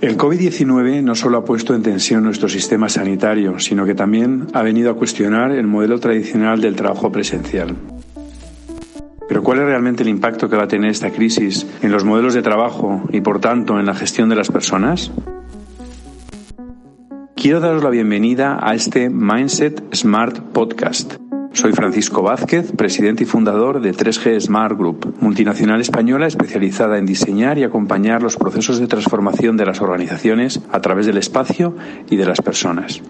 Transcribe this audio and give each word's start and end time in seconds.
El 0.00 0.16
COVID-19 0.16 1.02
no 1.02 1.14
solo 1.14 1.36
ha 1.36 1.44
puesto 1.44 1.74
en 1.74 1.82
tensión 1.82 2.24
nuestro 2.24 2.48
sistema 2.48 2.88
sanitario, 2.88 3.58
sino 3.58 3.84
que 3.84 3.94
también 3.94 4.46
ha 4.54 4.62
venido 4.62 4.90
a 4.90 4.94
cuestionar 4.94 5.52
el 5.52 5.66
modelo 5.66 6.00
tradicional 6.00 6.62
del 6.62 6.74
trabajo 6.74 7.12
presencial. 7.12 7.76
Pero 9.28 9.42
¿cuál 9.42 9.58
es 9.58 9.66
realmente 9.66 10.02
el 10.02 10.08
impacto 10.08 10.48
que 10.48 10.56
va 10.56 10.62
a 10.64 10.68
tener 10.68 10.90
esta 10.90 11.10
crisis 11.10 11.66
en 11.82 11.92
los 11.92 12.04
modelos 12.04 12.32
de 12.32 12.40
trabajo 12.40 13.02
y, 13.12 13.20
por 13.20 13.40
tanto, 13.40 13.78
en 13.78 13.84
la 13.84 13.94
gestión 13.94 14.30
de 14.30 14.36
las 14.36 14.50
personas? 14.50 15.12
Quiero 17.36 17.60
daros 17.60 17.84
la 17.84 17.90
bienvenida 17.90 18.58
a 18.58 18.74
este 18.74 19.10
Mindset 19.10 19.94
Smart 19.94 20.40
Podcast 20.52 21.29
soy 21.52 21.72
Francisco 21.72 22.22
Vázquez, 22.22 22.72
presidente 22.72 23.24
y 23.24 23.26
fundador 23.26 23.80
de 23.80 23.92
3G 23.92 24.40
Smart 24.40 24.76
Group, 24.76 25.14
multinacional 25.20 25.80
española 25.80 26.26
especializada 26.26 26.98
en 26.98 27.06
diseñar 27.06 27.58
y 27.58 27.64
acompañar 27.64 28.22
los 28.22 28.36
procesos 28.36 28.78
de 28.78 28.86
transformación 28.86 29.56
de 29.56 29.66
las 29.66 29.80
organizaciones 29.80 30.60
a 30.70 30.80
través 30.80 31.06
del 31.06 31.18
espacio 31.18 31.76
y 32.08 32.16
de 32.16 32.26
las 32.26 32.40
personas. 32.40 33.02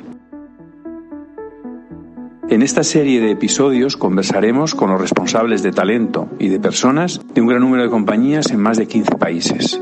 En 2.48 2.62
esta 2.62 2.82
serie 2.82 3.20
de 3.20 3.30
episodios 3.30 3.96
conversaremos 3.96 4.74
con 4.74 4.90
los 4.90 5.00
responsables 5.00 5.62
de 5.62 5.70
talento 5.70 6.28
y 6.40 6.48
de 6.48 6.58
personas 6.58 7.20
de 7.32 7.40
un 7.40 7.46
gran 7.46 7.60
número 7.60 7.84
de 7.84 7.90
compañías 7.90 8.50
en 8.50 8.60
más 8.60 8.76
de 8.76 8.88
15 8.88 9.16
países. 9.16 9.80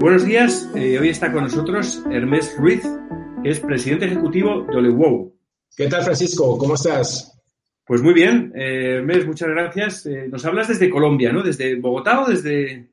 Buenos 0.00 0.24
días, 0.24 0.70
eh, 0.74 0.98
hoy 0.98 1.08
está 1.08 1.32
con 1.32 1.42
nosotros 1.42 2.02
Hermes 2.10 2.56
Ruiz, 2.56 2.82
que 3.42 3.50
es 3.50 3.60
presidente 3.60 4.06
ejecutivo 4.06 4.64
de 4.64 4.88
WOW, 4.88 5.37
¿Qué 5.78 5.86
tal, 5.86 6.02
Francisco? 6.02 6.58
¿Cómo 6.58 6.74
estás? 6.74 7.40
Pues 7.86 8.02
muy 8.02 8.12
bien, 8.12 8.52
eh, 8.56 9.00
Mes, 9.00 9.24
muchas 9.24 9.48
gracias. 9.50 10.06
Eh, 10.06 10.26
nos 10.28 10.44
hablas 10.44 10.66
desde 10.66 10.90
Colombia, 10.90 11.32
¿no? 11.32 11.40
¿Desde 11.40 11.76
Bogotá 11.76 12.20
o 12.20 12.28
desde...? 12.28 12.90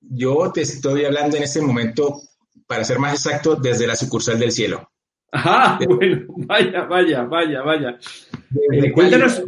Yo 0.00 0.50
te 0.50 0.62
estoy 0.62 1.04
hablando 1.04 1.36
en 1.36 1.42
este 1.42 1.60
momento, 1.60 2.22
para 2.66 2.82
ser 2.82 2.98
más 2.98 3.12
exacto, 3.12 3.56
desde 3.56 3.86
la 3.86 3.94
sucursal 3.94 4.38
del 4.38 4.52
cielo. 4.52 4.90
Ajá, 5.30 5.78
bueno, 5.86 6.24
vaya, 6.28 6.84
vaya, 6.84 7.24
vaya, 7.24 7.60
vaya. 7.60 7.98
Eh, 8.72 8.90
cuéntanos, 8.90 9.42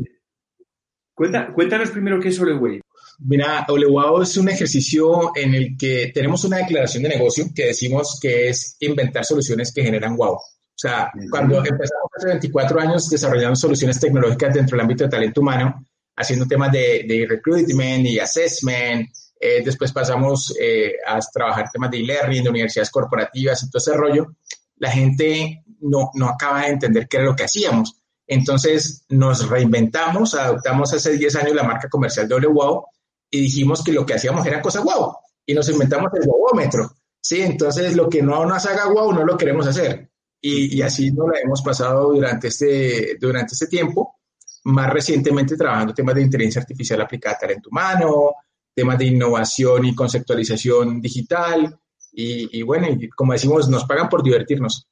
cuéntanos 1.14 1.90
primero 1.90 2.20
qué 2.20 2.28
es 2.28 2.38
Oleway. 2.38 2.78
Mira, 3.20 3.64
Olewao 3.70 4.20
es 4.20 4.36
un 4.36 4.50
ejercicio 4.50 5.32
en 5.34 5.54
el 5.54 5.78
que 5.78 6.10
tenemos 6.12 6.44
una 6.44 6.58
declaración 6.58 7.04
de 7.04 7.08
negocio 7.08 7.46
que 7.54 7.68
decimos 7.68 8.18
que 8.20 8.50
es 8.50 8.76
inventar 8.80 9.24
soluciones 9.24 9.72
que 9.72 9.82
generan 9.82 10.14
wow. 10.14 10.36
O 10.82 10.88
sea, 10.88 11.12
cuando 11.30 11.58
empezamos 11.58 12.10
hace 12.16 12.28
24 12.28 12.80
años 12.80 13.10
desarrollando 13.10 13.54
soluciones 13.54 14.00
tecnológicas 14.00 14.54
dentro 14.54 14.76
del 14.76 14.80
ámbito 14.80 15.04
de 15.04 15.10
talento 15.10 15.42
humano, 15.42 15.84
haciendo 16.16 16.46
temas 16.46 16.72
de, 16.72 17.04
de 17.06 17.26
recruitment 17.28 18.06
y 18.06 18.18
assessment, 18.18 19.10
eh, 19.38 19.60
después 19.62 19.92
pasamos 19.92 20.54
eh, 20.58 20.94
a 21.06 21.18
trabajar 21.32 21.66
temas 21.70 21.90
de 21.90 21.98
e-learning, 21.98 22.44
de 22.44 22.48
universidades 22.48 22.90
corporativas 22.90 23.62
y 23.62 23.70
todo 23.70 23.78
ese 23.78 23.92
rollo, 23.94 24.36
la 24.76 24.90
gente 24.90 25.64
no, 25.80 26.10
no 26.14 26.30
acaba 26.30 26.62
de 26.62 26.68
entender 26.68 27.06
qué 27.08 27.18
era 27.18 27.26
lo 27.26 27.36
que 27.36 27.44
hacíamos. 27.44 28.00
Entonces 28.26 29.04
nos 29.10 29.50
reinventamos, 29.50 30.34
adoptamos 30.34 30.94
hace 30.94 31.18
10 31.18 31.36
años 31.36 31.54
la 31.54 31.62
marca 31.62 31.90
comercial 31.90 32.26
de 32.26 32.46
Wow 32.46 32.86
y 33.30 33.42
dijimos 33.42 33.84
que 33.84 33.92
lo 33.92 34.06
que 34.06 34.14
hacíamos 34.14 34.46
era 34.46 34.62
cosas 34.62 34.82
wow 34.82 35.14
y 35.44 35.52
nos 35.52 35.68
inventamos 35.68 36.10
el 36.14 36.26
wowómetro. 36.26 36.90
Sí, 37.20 37.42
entonces 37.42 37.94
lo 37.94 38.08
que 38.08 38.22
no 38.22 38.46
nos 38.46 38.64
haga 38.64 38.88
wow 38.88 39.12
no 39.12 39.26
lo 39.26 39.36
queremos 39.36 39.66
hacer. 39.66 40.09
Y, 40.42 40.80
así 40.80 41.12
nos 41.12 41.28
la 41.28 41.40
hemos 41.40 41.60
pasado 41.60 42.12
durante 42.14 42.48
este, 42.48 43.16
durante 43.20 43.52
este 43.52 43.66
tiempo. 43.66 44.16
Más 44.64 44.92
recientemente 44.92 45.56
trabajando 45.56 45.94
temas 45.94 46.14
de 46.14 46.22
inteligencia 46.22 46.60
artificial 46.62 47.00
aplicada 47.00 47.36
a 47.36 47.38
talento 47.38 47.70
humano, 47.70 48.34
temas 48.74 48.98
de 48.98 49.06
innovación 49.06 49.84
y 49.84 49.94
conceptualización 49.94 51.00
digital. 51.00 51.78
Y, 52.12 52.62
bueno, 52.62 52.88
como 53.14 53.32
decimos, 53.32 53.68
nos 53.68 53.84
pagan 53.84 54.08
por 54.08 54.22
divertirnos. 54.22 54.86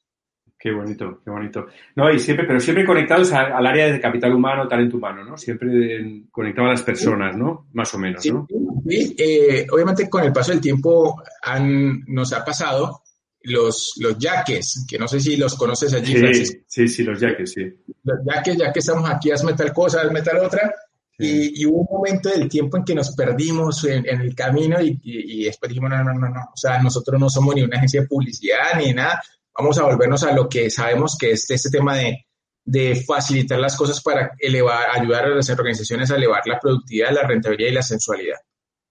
Qué 0.59 0.73
bonito, 0.73 1.21
qué 1.25 1.31
bonito. 1.31 1.67
No, 1.95 2.13
y 2.13 2.19
siempre, 2.19 2.47
pero 2.47 2.59
siempre 2.59 2.85
conectados 2.85 3.33
al 3.33 3.65
área 3.65 3.93
de 3.93 4.01
capital 4.01 4.35
humano, 4.35 4.67
talento 4.67 4.97
humano, 4.97 5.25
¿no? 5.25 5.37
Siempre 5.37 6.25
conectados 6.33 6.69
a 6.69 6.73
las 6.73 6.83
personas, 6.83 7.37
¿no? 7.37 7.69
Más 7.73 7.95
o 7.95 7.99
menos, 7.99 8.27
¿no? 8.27 8.47
Sí, 8.89 9.15
eh, 9.19 9.67
obviamente 9.71 10.11
con 10.11 10.25
el 10.25 10.33
paso 10.33 10.51
del 10.51 10.61
tiempo 10.61 11.23
han, 11.43 12.01
nos 12.09 12.33
ha 12.33 12.45
pasado 12.45 13.03
los, 13.43 13.95
los 13.99 14.19
yaques, 14.19 14.85
que 14.89 14.99
no 14.99 15.09
sé 15.09 15.21
si 15.21 15.37
los 15.37 15.55
conoces 15.55 15.95
allí, 15.95 16.15
sí, 16.45 16.63
Sí, 16.67 16.89
sí, 16.89 17.03
los 17.05 17.21
yaques, 17.21 17.53
sí. 17.53 17.63
Los 18.05 18.19
yaques, 18.25 18.57
ya 18.57 18.73
que 18.73 18.81
estamos 18.81 19.09
aquí, 19.09 19.31
hazme 19.31 19.55
tal 19.55 19.73
cosa, 19.73 20.03
hazme 20.03 20.23
tal 20.23 20.39
otra. 20.39 20.75
Y, 21.21 21.67
hubo 21.67 21.81
un 21.81 21.89
momento 21.91 22.29
del 22.29 22.49
tiempo 22.49 22.77
en 22.77 22.85
que 22.85 22.95
nos 22.95 23.15
perdimos 23.17 23.85
en, 23.85 24.07
el 24.07 24.35
camino 24.37 24.81
y, 24.81 25.01
y, 25.03 25.45
después 25.45 25.69
dijimos, 25.69 25.91
no, 25.91 26.05
no, 26.05 26.15
no, 26.15 26.29
no, 26.29 26.41
o 26.55 26.57
sea, 26.57 26.81
nosotros 26.81 27.21
no 27.21 27.29
somos 27.29 27.57
ni 27.57 27.63
una 27.63 27.77
agencia 27.77 28.03
de 28.03 28.07
publicidad 28.07 28.79
ni 28.79 28.93
nada, 28.93 29.21
vamos 29.53 29.77
a 29.79 29.83
volvernos 29.83 30.23
a 30.23 30.33
lo 30.33 30.49
que 30.49 30.71
sabemos 30.71 31.17
que 31.19 31.33
es 31.33 31.51
este 31.51 31.71
tema 31.71 31.97
de, 31.97 32.25
de 32.65 33.03
facilitar 33.05 33.59
las 33.59 33.77
cosas 33.77 34.01
para 34.01 34.33
elevar, 34.39 34.91
ayudar 34.95 35.25
a 35.25 35.29
las 35.31 35.51
organizaciones 35.51 36.11
a 36.11 36.17
elevar 36.17 36.43
la 36.47 36.61
productividad, 36.61 37.13
la 37.13 37.27
rentabilidad 37.27 37.71
y 37.71 37.75
la 37.75 37.83
sensualidad. 37.83 38.37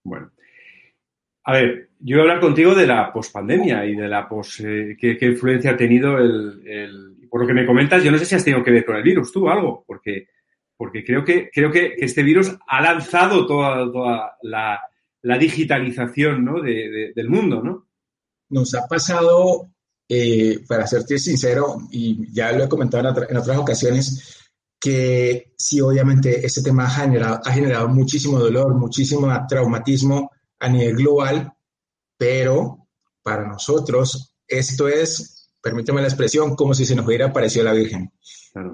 Bueno, 0.03 0.31
a 1.45 1.53
ver, 1.53 1.86
yo 1.99 2.17
voy 2.17 2.19
a 2.19 2.21
hablar 2.21 2.39
contigo 2.39 2.75
de 2.75 2.87
la 2.87 3.11
pospandemia 3.11 3.85
y 3.85 3.95
de 3.95 4.07
la 4.07 4.27
pos, 4.27 4.59
eh, 4.59 4.95
qué, 4.99 5.17
influencia 5.21 5.71
ha 5.71 5.77
tenido 5.77 6.17
el, 6.17 7.17
Por 7.29 7.41
lo 7.41 7.47
que 7.47 7.53
me 7.53 7.65
comentas, 7.65 8.03
yo 8.03 8.11
no 8.11 8.17
sé 8.17 8.25
si 8.25 8.35
has 8.35 8.43
tenido 8.43 8.63
que 8.63 8.71
ver 8.71 8.85
con 8.85 8.95
el 8.95 9.03
virus, 9.03 9.31
tú 9.31 9.49
algo, 9.49 9.83
porque, 9.85 10.27
porque 10.75 11.03
creo 11.03 11.23
que 11.23 11.49
creo 11.51 11.71
que, 11.71 11.95
este 11.97 12.23
virus 12.23 12.55
ha 12.67 12.81
lanzado 12.81 13.45
toda, 13.45 13.91
toda 13.91 14.37
la, 14.43 14.79
digitalización 15.39 16.45
¿no? 16.45 16.61
del 16.61 17.29
mundo, 17.29 17.61
¿no? 17.61 17.87
Nos 18.49 18.73
ha 18.75 18.87
pasado, 18.87 19.67
eh, 20.07 20.59
para 20.67 20.87
serte 20.87 21.17
sincero, 21.17 21.79
y 21.91 22.31
ya 22.33 22.53
lo 22.53 22.63
he 22.63 22.69
comentado 22.69 23.09
en, 23.09 23.29
en 23.29 23.37
otras 23.37 23.57
ocasiones, 23.57 24.47
que 24.79 25.53
sí, 25.57 25.81
obviamente, 25.81 26.45
este 26.45 26.61
tema 26.61 26.85
ha 26.85 26.89
generado, 26.89 27.41
ha 27.43 27.51
generado 27.51 27.89
muchísimo 27.89 28.39
dolor, 28.39 28.73
muchísimo 28.75 29.29
traumatismo 29.49 30.31
a 30.59 30.69
nivel 30.69 30.95
global, 30.95 31.56
pero 32.17 32.87
para 33.21 33.47
nosotros 33.47 34.33
esto 34.47 34.87
es, 34.87 35.51
permíteme 35.61 36.01
la 36.01 36.07
expresión, 36.07 36.55
como 36.55 36.73
si 36.73 36.85
se 36.85 36.95
nos 36.95 37.05
hubiera 37.05 37.27
aparecido 37.27 37.65
la 37.65 37.73
Virgen. 37.73 38.11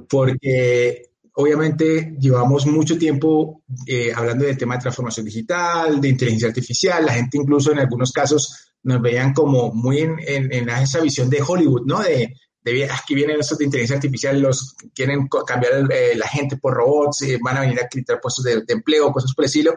Porque 0.08 1.12
obviamente 1.34 2.16
llevamos 2.20 2.66
mucho 2.66 2.98
tiempo 2.98 3.64
eh, 3.88 4.12
hablando 4.16 4.46
del 4.46 4.58
tema 4.58 4.76
de 4.76 4.82
transformación 4.82 5.26
digital, 5.26 6.00
de 6.00 6.10
inteligencia 6.10 6.48
artificial, 6.48 7.06
la 7.06 7.14
gente 7.14 7.38
incluso 7.38 7.72
en 7.72 7.80
algunos 7.80 8.12
casos 8.12 8.74
nos 8.84 9.02
veían 9.02 9.34
como 9.34 9.74
muy 9.74 10.00
en, 10.00 10.20
en, 10.20 10.70
esa 10.70 11.02
visión 11.02 11.30
de 11.30 11.42
Hollywood, 11.46 11.86
¿no? 11.86 12.02
De, 12.02 12.34
de 12.62 12.86
aquí 12.86 13.16
vienen 13.16 13.40
esos 13.40 13.58
de 13.58 13.66
inteligencia 13.66 13.96
artificial, 13.96 14.40
los 14.40 14.76
quieren 14.94 15.28
cambiar 15.46 15.92
eh, 15.92 16.16
la 16.16 16.28
gente 16.28 16.58
por 16.58 16.74
robots, 16.74 17.24
eh, 17.24 17.40
van 17.44 17.58
a 17.58 17.62
venir 17.62 17.80
a 17.80 17.88
quitar 17.88 18.22
puestos 18.22 18.46
de, 18.46 18.62
de, 18.62 18.74
empleo, 18.74 19.12
cosas 19.12 19.34
por 19.34 19.44
el 19.44 19.48
estilo 19.48 19.74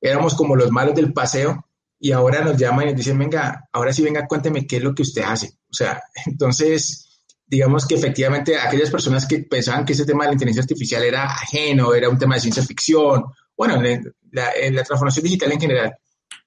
éramos 0.00 0.34
como 0.34 0.56
los 0.56 0.70
malos 0.70 0.94
del 0.94 1.12
paseo 1.12 1.66
y 2.02 2.12
ahora 2.12 2.42
nos 2.42 2.56
llaman 2.56 2.86
y 2.86 2.90
nos 2.92 2.96
dicen, 2.96 3.18
venga, 3.18 3.68
ahora 3.70 3.92
sí 3.92 4.02
venga, 4.02 4.26
cuénteme 4.26 4.66
qué 4.66 4.78
es 4.78 4.82
lo 4.82 4.94
que 4.94 5.02
usted 5.02 5.22
hace. 5.22 5.48
O 5.68 5.74
sea, 5.74 6.02
entonces, 6.26 7.22
digamos 7.46 7.86
que 7.86 7.94
efectivamente 7.94 8.56
aquellas 8.56 8.90
personas 8.90 9.26
que 9.26 9.40
pensaban 9.40 9.84
que 9.84 9.92
ese 9.92 10.06
tema 10.06 10.24
de 10.24 10.30
la 10.30 10.32
inteligencia 10.34 10.62
artificial 10.62 11.02
era 11.04 11.24
ajeno, 11.24 11.92
era 11.92 12.08
un 12.08 12.18
tema 12.18 12.36
de 12.36 12.40
ciencia 12.40 12.62
ficción, 12.62 13.24
bueno, 13.54 13.84
en 13.84 14.14
la, 14.32 14.82
transformación 14.82 15.24
digital 15.24 15.52
en 15.52 15.60
general, 15.60 15.94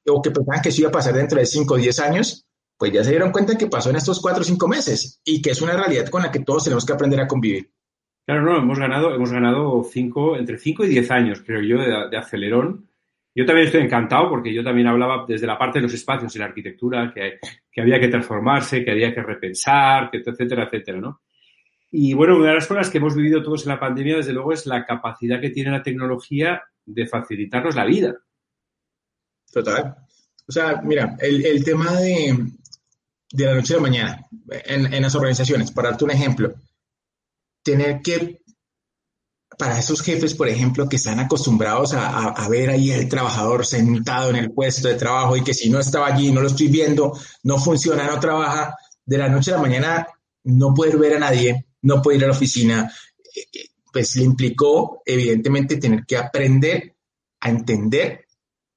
o 0.08 0.22
que 0.22 0.32
pensaban 0.32 0.62
que 0.62 0.70
eso 0.70 0.82
iba 0.82 0.90
a 0.90 0.94
pasar 0.94 1.14
dentro 1.14 1.38
de 1.38 1.46
5 1.46 1.72
o 1.72 1.78
10 1.78 2.00
años, 2.00 2.48
pues 2.76 2.92
ya 2.92 3.04
se 3.04 3.12
dieron 3.12 3.32
cuenta 3.32 3.56
que 3.56 3.68
pasó 3.68 3.92
en 3.92 3.98
estos 3.98 4.20
4 4.20 4.42
o 4.42 4.44
5 4.44 4.68
meses 4.68 5.22
y 5.24 5.40
que 5.40 5.52
es 5.52 5.62
una 5.62 5.78
realidad 5.78 6.10
con 6.10 6.24
la 6.24 6.32
que 6.32 6.40
todos 6.40 6.64
tenemos 6.64 6.84
que 6.84 6.94
aprender 6.94 7.22
a 7.22 7.28
convivir. 7.28 7.72
Claro, 8.26 8.42
no, 8.42 8.58
hemos 8.58 8.80
ganado, 8.80 9.14
hemos 9.14 9.32
ganado 9.32 9.84
cinco, 9.84 10.36
entre 10.36 10.58
5 10.58 10.86
y 10.86 10.88
10 10.88 11.12
años, 11.12 11.44
creo 11.46 11.62
yo, 11.62 11.78
de 12.10 12.18
acelerón 12.18 12.88
yo 13.36 13.46
también 13.46 13.66
estoy 13.66 13.82
encantado 13.82 14.30
porque 14.30 14.54
yo 14.54 14.64
también 14.64 14.88
hablaba 14.88 15.26
desde 15.28 15.48
la 15.48 15.58
parte 15.58 15.80
de 15.80 15.84
los 15.84 15.94
espacios 15.94 16.36
y 16.36 16.40
la 16.40 16.46
arquitectura, 16.46 17.12
que, 17.14 17.40
que 17.72 17.82
había 17.82 18.00
que 18.00 18.08
transformarse, 18.08 18.84
que 18.86 18.92
había 18.92 19.14
que 19.14 19.24
repensar, 19.24 20.10
etcétera, 20.14 20.66
etcétera, 20.66 21.00
¿no? 21.00 21.22
Y 21.90 22.14
bueno, 22.14 22.38
una 22.38 22.50
de 22.50 22.56
las 22.56 22.68
cosas 22.68 22.90
que 22.90 22.98
hemos 22.98 23.16
vivido 23.16 23.44
todos 23.44 23.64
en 23.64 23.70
la 23.70 23.80
pandemia, 23.80 24.18
desde 24.18 24.34
luego, 24.34 24.52
es 24.52 24.66
la 24.66 24.86
capacidad 24.86 25.40
que 25.40 25.52
tiene 25.52 25.72
la 25.72 25.84
tecnología 25.84 26.64
de 26.86 27.08
facilitarnos 27.08 27.76
la 27.76 27.86
vida. 27.86 28.16
Total. 29.52 29.96
O 30.48 30.52
sea, 30.52 30.82
mira, 30.84 31.16
el, 31.20 31.64
tema 31.64 31.92
de, 31.94 32.36
de, 33.32 33.46
la 33.46 33.56
noche 33.56 33.74
a 33.74 33.78
la 33.78 33.84
mañana 33.84 34.26
en, 34.66 34.92
en 34.92 35.02
las 35.02 35.16
organizaciones, 35.16 35.72
para 35.72 35.90
darte 35.90 36.06
un 36.06 36.12
ejemplo, 36.12 36.54
tener 37.64 38.02
que 38.02 38.43
para 39.58 39.80
esos 39.80 40.02
jefes, 40.02 40.34
por 40.34 40.48
ejemplo, 40.48 40.88
que 40.88 40.98
están 40.98 41.20
acostumbrados 41.20 41.94
a, 41.94 42.48
ver 42.50 42.70
ahí 42.70 42.92
el 42.92 43.08
trabajador 43.08 43.66
sentado 43.66 44.30
en 44.30 44.36
el 44.36 44.52
puesto 44.52 44.88
de 44.88 44.96
trabajo 44.96 45.36
y 45.36 45.44
que 45.44 45.54
si 45.54 45.70
no 45.70 45.80
estaba 45.80 46.08
allí, 46.08 46.32
no 46.32 46.42
lo 46.42 46.48
estoy 46.48 46.68
viendo, 46.68 47.18
no 47.44 47.58
funciona, 47.58 48.08
no 48.08 48.20
trabaja, 48.20 48.76
de 49.06 49.18
la 49.18 49.28
noche 49.28 49.52
a 49.52 49.56
la 49.56 49.62
mañana 49.62 50.08
no 50.46 50.74
poder 50.74 50.98
ver 50.98 51.16
a 51.16 51.20
nadie, 51.20 51.66
no 51.82 52.02
poder 52.02 52.20
ir 52.20 52.24
a 52.26 52.28
la 52.28 52.34
oficina, 52.34 52.92
eh, 53.36 53.42
eh, 53.54 53.70
pues 53.92 54.16
le 54.16 54.24
implicó 54.24 55.02
evidentemente 55.06 55.78
tener 55.78 56.06
que 56.06 56.18
aprender 56.18 56.96
a 57.42 57.50
entender 57.50 58.26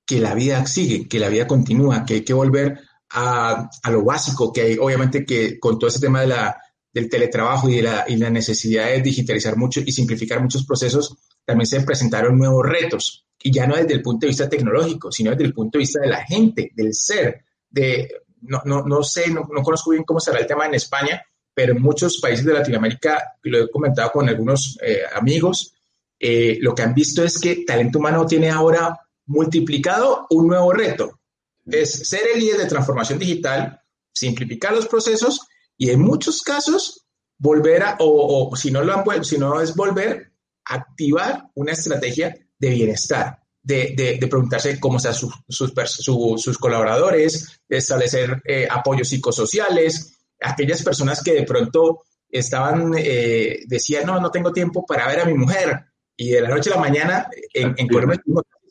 que 0.04 0.20
la 0.20 0.34
vida 0.34 0.64
sigue, 0.66 1.08
que 1.08 1.18
la 1.18 1.28
vida 1.28 1.46
continúa, 1.46 2.04
que 2.04 2.14
hay 2.14 2.24
que 2.24 2.34
volver 2.34 2.80
a, 3.10 3.70
a 3.82 3.90
lo 3.90 4.04
básico, 4.04 4.52
que 4.52 4.62
hay, 4.62 4.78
obviamente 4.78 5.24
que 5.24 5.58
con 5.58 5.78
todo 5.78 5.88
ese 5.88 6.00
tema 6.00 6.20
de 6.20 6.28
la 6.28 6.56
del 6.96 7.10
teletrabajo 7.10 7.68
y, 7.68 7.76
de 7.76 7.82
la, 7.82 8.06
y 8.08 8.16
la 8.16 8.30
necesidad 8.30 8.86
de 8.86 9.02
digitalizar 9.02 9.54
mucho 9.58 9.80
y 9.84 9.92
simplificar 9.92 10.40
muchos 10.40 10.64
procesos, 10.64 11.14
también 11.44 11.66
se 11.66 11.82
presentaron 11.82 12.38
nuevos 12.38 12.64
retos. 12.64 13.26
Y 13.42 13.52
ya 13.52 13.66
no 13.66 13.76
desde 13.76 13.92
el 13.92 14.00
punto 14.00 14.24
de 14.24 14.28
vista 14.28 14.48
tecnológico, 14.48 15.12
sino 15.12 15.32
desde 15.32 15.44
el 15.44 15.52
punto 15.52 15.76
de 15.76 15.80
vista 15.82 16.00
de 16.00 16.06
la 16.06 16.24
gente, 16.24 16.72
del 16.74 16.94
ser, 16.94 17.44
de, 17.68 18.22
no, 18.40 18.62
no, 18.64 18.82
no 18.86 19.02
sé, 19.02 19.30
no, 19.30 19.46
no 19.52 19.62
conozco 19.62 19.90
bien 19.90 20.04
cómo 20.04 20.20
será 20.20 20.38
el 20.38 20.46
tema 20.46 20.64
en 20.64 20.74
España, 20.74 21.22
pero 21.52 21.74
en 21.74 21.82
muchos 21.82 22.18
países 22.18 22.46
de 22.46 22.54
Latinoamérica, 22.54 23.34
y 23.44 23.50
lo 23.50 23.64
he 23.64 23.70
comentado 23.70 24.10
con 24.12 24.26
algunos 24.30 24.78
eh, 24.80 25.02
amigos, 25.14 25.74
eh, 26.18 26.56
lo 26.62 26.74
que 26.74 26.80
han 26.80 26.94
visto 26.94 27.22
es 27.22 27.38
que 27.38 27.62
talento 27.66 27.98
humano 27.98 28.24
tiene 28.24 28.48
ahora 28.48 28.98
multiplicado 29.26 30.26
un 30.30 30.46
nuevo 30.46 30.72
reto. 30.72 31.20
Es 31.66 32.08
ser 32.08 32.22
el 32.34 32.40
líder 32.40 32.56
de 32.56 32.66
transformación 32.66 33.18
digital, 33.18 33.82
simplificar 34.14 34.72
los 34.72 34.86
procesos 34.86 35.46
y 35.76 35.90
en 35.90 36.00
muchos 36.00 36.42
casos, 36.42 37.06
volver 37.38 37.82
a, 37.82 37.96
o, 38.00 38.54
si, 38.56 38.70
no 38.70 38.82
lo 38.82 38.94
han, 38.94 39.24
si 39.24 39.38
no 39.38 39.60
es 39.60 39.74
volver, 39.74 40.32
a 40.64 40.74
activar 40.74 41.50
una 41.54 41.72
estrategia 41.72 42.34
de 42.58 42.70
bienestar, 42.70 43.38
de, 43.62 44.18
de, 44.20 44.26
preguntarse 44.26 44.80
cómo 44.80 44.96
están 44.98 45.14
sus, 45.14 45.34
sus, 45.48 46.58
colaboradores, 46.58 47.60
de 47.68 47.76
establecer 47.76 48.42
eh, 48.44 48.66
apoyos 48.70 49.08
psicosociales, 49.08 50.18
aquellas 50.40 50.82
personas 50.82 51.22
que 51.22 51.34
de 51.34 51.42
pronto 51.42 52.02
estaban, 52.28 52.94
eh, 52.96 53.60
decían, 53.66 54.06
no, 54.06 54.20
no 54.20 54.30
tengo 54.30 54.52
tiempo 54.52 54.84
para 54.86 55.06
ver 55.08 55.20
a 55.20 55.24
mi 55.24 55.34
mujer, 55.34 55.84
y 56.16 56.30
de 56.30 56.40
la 56.40 56.48
noche 56.48 56.70
a 56.70 56.76
la 56.76 56.80
mañana 56.80 57.28
en, 57.52 57.74
en 57.76 57.88
Colombia 57.88 58.20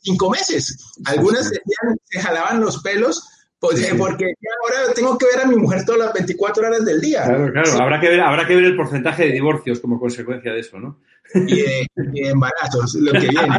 cinco 0.02 0.30
meses. 0.30 0.78
Algunas 1.04 1.50
decían, 1.50 1.98
se 2.04 2.20
jalaban 2.20 2.60
los 2.60 2.82
pelos 2.82 3.28
pues, 3.70 3.94
porque 3.98 4.24
ahora 4.24 4.94
tengo 4.94 5.16
que 5.18 5.26
ver 5.26 5.40
a 5.40 5.46
mi 5.46 5.56
mujer 5.56 5.84
todas 5.84 6.00
las 6.00 6.14
24 6.14 6.66
horas 6.66 6.84
del 6.84 7.00
día. 7.00 7.24
Claro, 7.24 7.52
claro. 7.52 7.72
Habrá, 7.82 8.00
que 8.00 8.08
ver, 8.08 8.20
habrá 8.20 8.46
que 8.46 8.56
ver 8.56 8.64
el 8.64 8.76
porcentaje 8.76 9.24
de 9.24 9.32
divorcios 9.32 9.80
como 9.80 10.00
consecuencia 10.00 10.52
de 10.52 10.60
eso, 10.60 10.78
¿no? 10.78 11.00
Y 11.34 11.62
de, 11.62 11.86
embarazos, 12.28 12.94
lo 12.94 13.12
que 13.12 13.28
viene. 13.28 13.58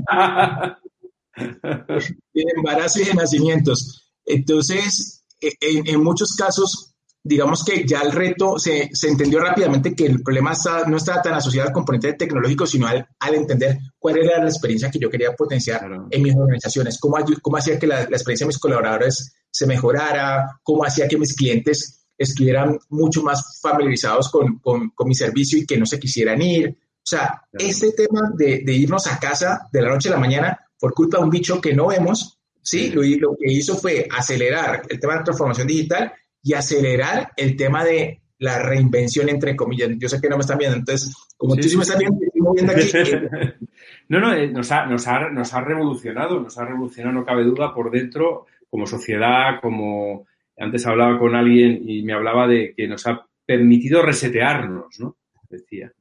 y 2.33 2.43
de 2.45 2.51
embarazos 2.55 3.01
y 3.01 3.05
de 3.05 3.13
nacimientos. 3.13 4.13
Entonces, 4.25 5.25
e, 5.41 5.53
en, 5.61 5.87
en 5.87 6.03
muchos 6.03 6.35
casos, 6.35 6.95
digamos 7.27 7.63
que 7.63 7.85
ya 7.85 8.01
el 8.01 8.11
reto 8.11 8.57
se, 8.57 8.89
se 8.93 9.09
entendió 9.09 9.39
rápidamente 9.39 9.93
que 9.93 10.05
el 10.05 10.23
problema 10.23 10.53
no 10.87 10.97
estaba 10.97 11.21
tan 11.21 11.33
asociado 11.33 11.67
al 11.67 11.73
componente 11.73 12.13
tecnológico, 12.13 12.65
sino 12.65 12.87
al, 12.87 13.07
al, 13.19 13.35
entender 13.35 13.77
cuál 13.99 14.17
era 14.17 14.39
la 14.39 14.49
experiencia 14.49 14.89
que 14.89 14.99
yo 14.99 15.09
quería 15.09 15.33
potenciar 15.33 15.89
en 16.09 16.23
mis 16.23 16.35
organizaciones, 16.35 16.97
cómo, 16.99 17.17
cómo 17.41 17.57
hacía 17.57 17.77
que 17.77 17.87
la, 17.87 18.01
la, 18.01 18.15
experiencia 18.15 18.45
de 18.45 18.49
mis 18.49 18.59
colaboradores 18.59 19.33
se 19.51 19.67
mejorara, 19.67 20.59
cómo 20.63 20.85
hacía 20.85 21.07
que 21.07 21.17
mis 21.17 21.35
clientes 21.35 22.05
estuvieran 22.17 22.79
mucho 22.89 23.21
más 23.21 23.59
familiarizados 23.61 24.29
con, 24.29 24.59
con, 24.59 24.89
con 24.91 25.07
mi 25.07 25.15
servicio 25.15 25.59
y 25.59 25.65
que 25.65 25.77
no 25.77 25.85
se 25.85 25.99
quisieran 25.99 26.41
ir. 26.41 26.69
O 26.69 27.09
sea, 27.09 27.41
este 27.51 27.91
tema 27.91 28.31
de, 28.35 28.63
de, 28.65 28.73
irnos 28.73 29.07
a 29.07 29.19
casa 29.19 29.67
de 29.71 29.81
la 29.81 29.89
noche 29.89 30.09
a 30.09 30.13
la 30.13 30.17
mañana 30.17 30.59
por 30.79 30.93
culpa 30.93 31.17
de 31.17 31.23
un 31.25 31.29
bicho 31.29 31.61
que 31.61 31.73
no 31.73 31.87
vemos, 31.87 32.39
¿sí? 32.61 32.89
Lo, 32.89 33.01
lo 33.01 33.35
que 33.37 33.51
hizo 33.51 33.77
fue 33.77 34.07
acelerar 34.11 34.83
el 34.89 34.99
tema 34.99 35.17
de 35.17 35.23
transformación 35.23 35.67
digital 35.67 36.13
y 36.47 36.53
acelerar 36.53 37.33
el 37.35 37.57
tema 37.57 37.83
de 37.83 38.21
la 38.39 38.57
reinvención, 38.59 39.27
entre 39.27 39.53
comillas. 39.53 39.89
Yo 39.97 40.07
sé 40.07 40.21
que 40.21 40.29
no 40.29 40.37
me 40.37 40.41
están 40.41 40.57
viendo, 40.57 40.77
entonces, 40.77 41.13
como 41.35 41.57
tú 41.57 41.63
sí 41.63 41.75
me 41.75 41.83
estás 41.83 41.99
viendo, 41.99 42.17
estoy 42.23 42.41
moviendo 42.41 42.71
aquí. 42.71 42.83
no, 44.07 44.21
no, 44.21 44.33
eh, 44.33 44.47
nos 44.47 44.71
ha, 44.71 44.85
nos, 44.85 45.05
ha, 45.09 45.29
nos 45.29 45.53
ha 45.53 45.59
revolucionado, 45.59 46.39
nos 46.39 46.57
ha 46.57 46.63
revolucionado, 46.63 47.13
no 47.19 47.25
cabe 47.25 47.43
duda, 47.43 47.73
por 47.73 47.91
dentro, 47.91 48.45
como 48.69 48.87
sociedad, 48.87 49.59
como 49.61 50.25
antes 50.57 50.87
hablaba 50.87 51.19
con 51.19 51.35
alguien 51.35 51.81
y 51.85 52.03
me 52.03 52.13
hablaba 52.13 52.47
de 52.47 52.73
que 52.73 52.87
nos 52.87 53.05
ha 53.07 53.25
permitido 53.45 54.01
resetearnos, 54.01 55.01
¿no? 55.01 55.17
Decía. 55.49 55.91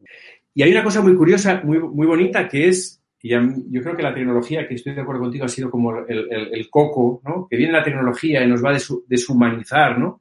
Y 0.54 0.62
hay 0.62 0.70
una 0.70 0.84
cosa 0.84 1.02
muy 1.02 1.16
curiosa, 1.16 1.60
muy, 1.64 1.80
muy 1.80 2.06
bonita, 2.06 2.46
que 2.46 2.68
es, 2.68 3.02
y 3.20 3.30
yo 3.30 3.82
creo 3.82 3.96
que 3.96 4.02
la 4.04 4.14
tecnología, 4.14 4.68
que 4.68 4.74
estoy 4.74 4.94
de 4.94 5.00
acuerdo 5.00 5.22
contigo, 5.22 5.44
ha 5.44 5.48
sido 5.48 5.72
como 5.72 5.98
el, 6.06 6.28
el, 6.30 6.54
el 6.54 6.70
coco, 6.70 7.20
¿no? 7.24 7.48
Que 7.50 7.56
viene 7.56 7.72
la 7.72 7.82
tecnología 7.82 8.44
y 8.44 8.48
nos 8.48 8.64
va 8.64 8.70
a 8.70 8.78
deshumanizar, 9.08 9.98
¿no? 9.98 10.20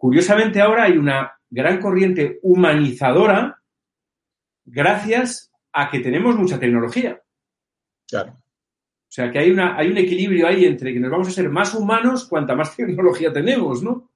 Curiosamente 0.00 0.62
ahora 0.62 0.84
hay 0.84 0.96
una 0.96 1.30
gran 1.50 1.78
corriente 1.78 2.38
humanizadora 2.42 3.60
gracias 4.64 5.52
a 5.74 5.90
que 5.90 6.00
tenemos 6.00 6.36
mucha 6.36 6.58
tecnología. 6.58 7.20
Claro. 8.08 8.32
O 8.32 9.12
sea, 9.12 9.30
que 9.30 9.40
hay, 9.40 9.50
una, 9.50 9.76
hay 9.76 9.88
un 9.88 9.98
equilibrio 9.98 10.46
ahí 10.46 10.64
entre 10.64 10.94
que 10.94 11.00
nos 11.00 11.10
vamos 11.10 11.28
a 11.28 11.32
ser 11.32 11.50
más 11.50 11.74
humanos 11.74 12.24
cuanta 12.24 12.56
más 12.56 12.74
tecnología 12.76 13.30
tenemos, 13.30 13.82
¿no? 13.82 14.10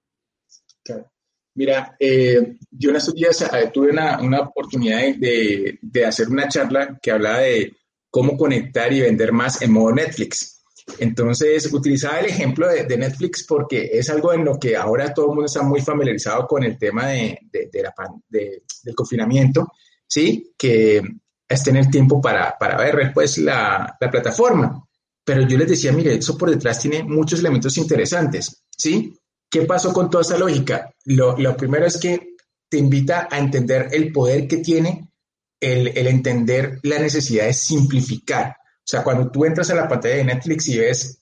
Claro. 0.83 1.13
Mira, 1.55 1.95
eh, 2.01 2.57
yo 2.71 2.89
en 2.89 2.97
estos 2.97 3.15
días 3.15 3.43
eh, 3.43 3.71
tuve 3.71 3.91
una, 3.91 4.23
una 4.23 4.41
oportunidad 4.41 5.01
de, 5.19 5.79
de, 5.83 6.07
hacer 6.07 6.31
una 6.31 6.49
charla 6.49 6.99
que 7.01 7.11
hablaba 7.11 7.41
de 7.41 7.77
cómo 8.09 8.39
conectar 8.39 8.91
y 8.91 9.03
vender 9.03 9.33
más 9.33 9.61
en 9.61 9.71
modo 9.71 9.95
Netflix. 9.95 10.54
Entonces, 10.99 11.73
utilizaba 11.73 12.21
el 12.21 12.27
ejemplo 12.27 12.69
de, 12.69 12.97
Netflix 12.97 13.45
porque 13.47 13.91
es 13.93 14.11
algo 14.11 14.33
en 14.33 14.45
lo 14.45 14.59
que 14.59 14.77
ahora 14.77 15.13
todo 15.13 15.27
el 15.27 15.31
mundo 15.31 15.47
está 15.47 15.63
muy 15.63 15.81
familiarizado 15.81 16.47
con 16.47 16.63
el 16.63 16.79
tema 16.79 17.09
de, 17.09 17.39
del 17.51 18.95
confinamiento, 18.95 19.73
¿sí? 20.07 20.53
Que 20.57 21.03
es 21.49 21.63
tener 21.63 21.91
tiempo 21.91 22.21
para, 22.21 22.57
para 22.59 22.77
ver 22.77 23.13
pues, 23.13 23.39
la, 23.39 23.97
la, 24.01 24.11
plataforma. 24.11 24.87
Pero 25.25 25.47
yo 25.49 25.57
les 25.57 25.69
decía, 25.69 25.93
mire, 25.93 26.15
eso 26.15 26.37
por 26.37 26.51
detrás 26.51 26.81
tiene 26.81 27.03
muchos 27.03 27.41
elementos 27.41 27.77
interesantes, 27.79 28.65
¿sí? 28.70 29.19
¿Qué 29.51 29.63
pasó 29.63 29.93
con 29.93 30.11
toda 30.11 30.23
esa 30.23 30.39
lógica? 30.39 30.93
Lo, 31.06 31.37
lo 31.39 31.56
primero 31.56 31.87
es 31.87 31.97
que 31.97 32.35
te 32.69 32.77
invita 32.77 33.29
a 33.31 33.39
entender 33.39 33.89
el 33.93 34.13
poder 34.13 34.47
que 34.47 34.58
tiene 34.58 35.08
el, 35.61 35.89
el 35.97 36.06
entender 36.08 36.81
la 36.82 36.99
necesidad 36.99 37.47
de 37.47 37.55
simplificar. 37.55 38.56
O 38.84 38.86
sea, 38.86 39.03
cuando 39.03 39.31
tú 39.31 39.46
entras 39.46 39.70
a 39.70 39.74
la 39.74 39.88
pantalla 39.88 40.17
de 40.17 40.24
Netflix 40.24 40.69
y 40.69 40.79
ves 40.79 41.19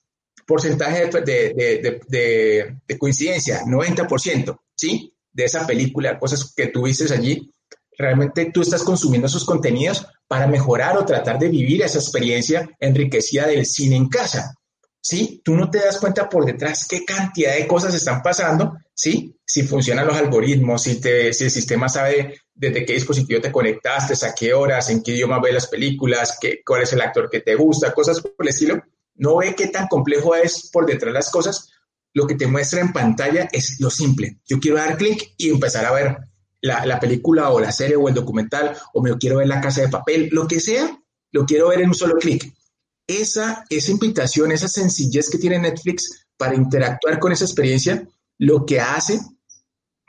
porcentaje 0.47 1.07
de, 1.07 2.01
de, 2.09 2.81
de, 2.87 2.99
coincidencia, 2.99 3.63
90%, 3.63 4.59
¿sí? 4.75 5.15
De 5.33 5.45
esa 5.45 5.67
película, 5.67 6.19
cosas 6.19 6.53
que 6.55 6.67
tú 6.67 6.83
viste 6.83 7.13
allí, 7.15 7.51
realmente 7.97 8.51
tú 8.53 8.63
estás 8.63 8.83
consumiendo 8.83 9.29
esos 9.29 9.45
contenidos 9.45 10.07
para 10.27 10.47
mejorar 10.47 10.99
o 10.99 11.05
tratar 11.05 11.39
de 11.39 11.49
vivir 11.49 11.83
esa 11.83 11.99
experiencia 11.99 12.69
enriquecida 12.81 13.47
del 13.47 13.65
cine 13.65 13.97
en 13.97 14.09
casa. 14.09 14.55
¿Sí? 15.01 15.41
Tú 15.45 15.57
no 15.57 15.69
te 15.69 15.79
das 15.79 15.99
cuenta 15.99 16.29
por 16.29 16.45
detrás 16.45 16.87
qué 16.89 17.05
cantidad 17.05 17.55
de 17.55 17.67
cosas 17.67 17.95
están 17.95 18.23
pasando, 18.23 18.77
¿sí? 18.95 19.37
Si 19.53 19.65
funcionan 19.65 20.07
los 20.07 20.17
algoritmos, 20.17 20.85
si, 20.85 20.99
te, 20.99 21.31
si 21.35 21.45
el 21.45 21.51
sistema 21.51 21.87
sabe 21.87 22.41
desde 22.55 22.87
qué 22.87 22.95
dispositivo 22.95 23.39
te 23.39 23.53
conectaste, 23.53 24.15
a 24.25 24.35
qué 24.35 24.55
horas, 24.55 24.89
en 24.89 25.03
qué 25.03 25.13
idioma 25.13 25.43
ves 25.43 25.53
las 25.53 25.67
películas, 25.67 26.39
qué, 26.41 26.63
cuál 26.65 26.85
es 26.85 26.93
el 26.95 27.03
actor 27.03 27.29
que 27.29 27.41
te 27.41 27.55
gusta, 27.55 27.93
cosas 27.93 28.23
por 28.23 28.33
el 28.39 28.49
estilo. 28.49 28.83
No 29.15 29.37
ve 29.37 29.55
qué 29.55 29.67
tan 29.67 29.89
complejo 29.89 30.35
es 30.35 30.71
por 30.73 30.87
detrás 30.87 31.13
las 31.13 31.29
cosas. 31.29 31.69
Lo 32.15 32.27
que 32.27 32.35
te 32.35 32.47
muestra 32.47 32.81
en 32.81 32.95
pantalla 32.95 33.47
es 33.53 33.79
lo 33.79 33.91
simple. 33.91 34.39
Yo 34.47 34.59
quiero 34.59 34.79
dar 34.79 34.97
clic 34.97 35.35
y 35.37 35.51
empezar 35.51 35.85
a 35.85 35.93
ver 35.93 36.17
la, 36.63 36.87
la, 36.87 36.99
película 36.99 37.51
o 37.51 37.61
la 37.61 37.73
serie 37.73 37.97
o 37.97 38.09
el 38.09 38.15
documental, 38.15 38.75
o 38.95 39.03
me 39.03 39.19
quiero 39.19 39.37
ver 39.37 39.49
la 39.49 39.61
casa 39.61 39.83
de 39.83 39.91
papel, 39.91 40.31
lo 40.33 40.49
que 40.49 40.61
sea, 40.61 40.99
lo 41.31 41.45
quiero 41.45 41.69
ver 41.69 41.83
en 41.83 41.89
un 41.89 41.95
solo 41.95 42.17
clic. 42.17 42.51
Esa, 43.07 43.67
esa 43.69 43.91
invitación, 43.91 44.51
esa 44.51 44.69
sencillez 44.69 45.29
que 45.29 45.37
tiene 45.37 45.59
Netflix 45.59 46.25
para 46.39 46.55
interactuar 46.55 47.19
con 47.19 47.33
esa 47.33 47.45
experiencia, 47.45 48.09
lo 48.39 48.65
que 48.65 48.81
hace 48.81 49.21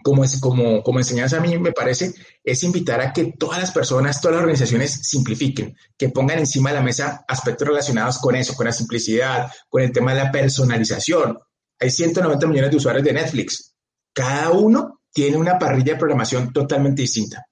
como, 0.03 0.23
es, 0.23 0.39
como, 0.39 0.83
como 0.83 0.99
enseñanza 0.99 1.37
a 1.37 1.39
mí 1.41 1.57
me 1.57 1.71
parece, 1.71 2.13
es 2.43 2.63
invitar 2.63 3.01
a 3.01 3.11
que 3.11 3.33
todas 3.39 3.59
las 3.59 3.71
personas, 3.71 4.21
todas 4.21 4.35
las 4.35 4.43
organizaciones 4.43 4.99
simplifiquen, 5.01 5.75
que 5.97 6.09
pongan 6.09 6.39
encima 6.39 6.69
de 6.69 6.75
la 6.75 6.83
mesa 6.83 7.25
aspectos 7.27 7.67
relacionados 7.67 8.19
con 8.19 8.35
eso, 8.35 8.53
con 8.53 8.67
la 8.67 8.71
simplicidad, 8.71 9.51
con 9.69 9.81
el 9.81 9.91
tema 9.91 10.13
de 10.13 10.23
la 10.23 10.31
personalización. 10.31 11.39
Hay 11.79 11.89
190 11.89 12.47
millones 12.47 12.71
de 12.71 12.77
usuarios 12.77 13.03
de 13.03 13.13
Netflix. 13.13 13.73
Cada 14.13 14.51
uno 14.51 15.01
tiene 15.11 15.37
una 15.37 15.57
parrilla 15.57 15.93
de 15.93 15.99
programación 15.99 16.53
totalmente 16.53 17.01
distinta. 17.01 17.47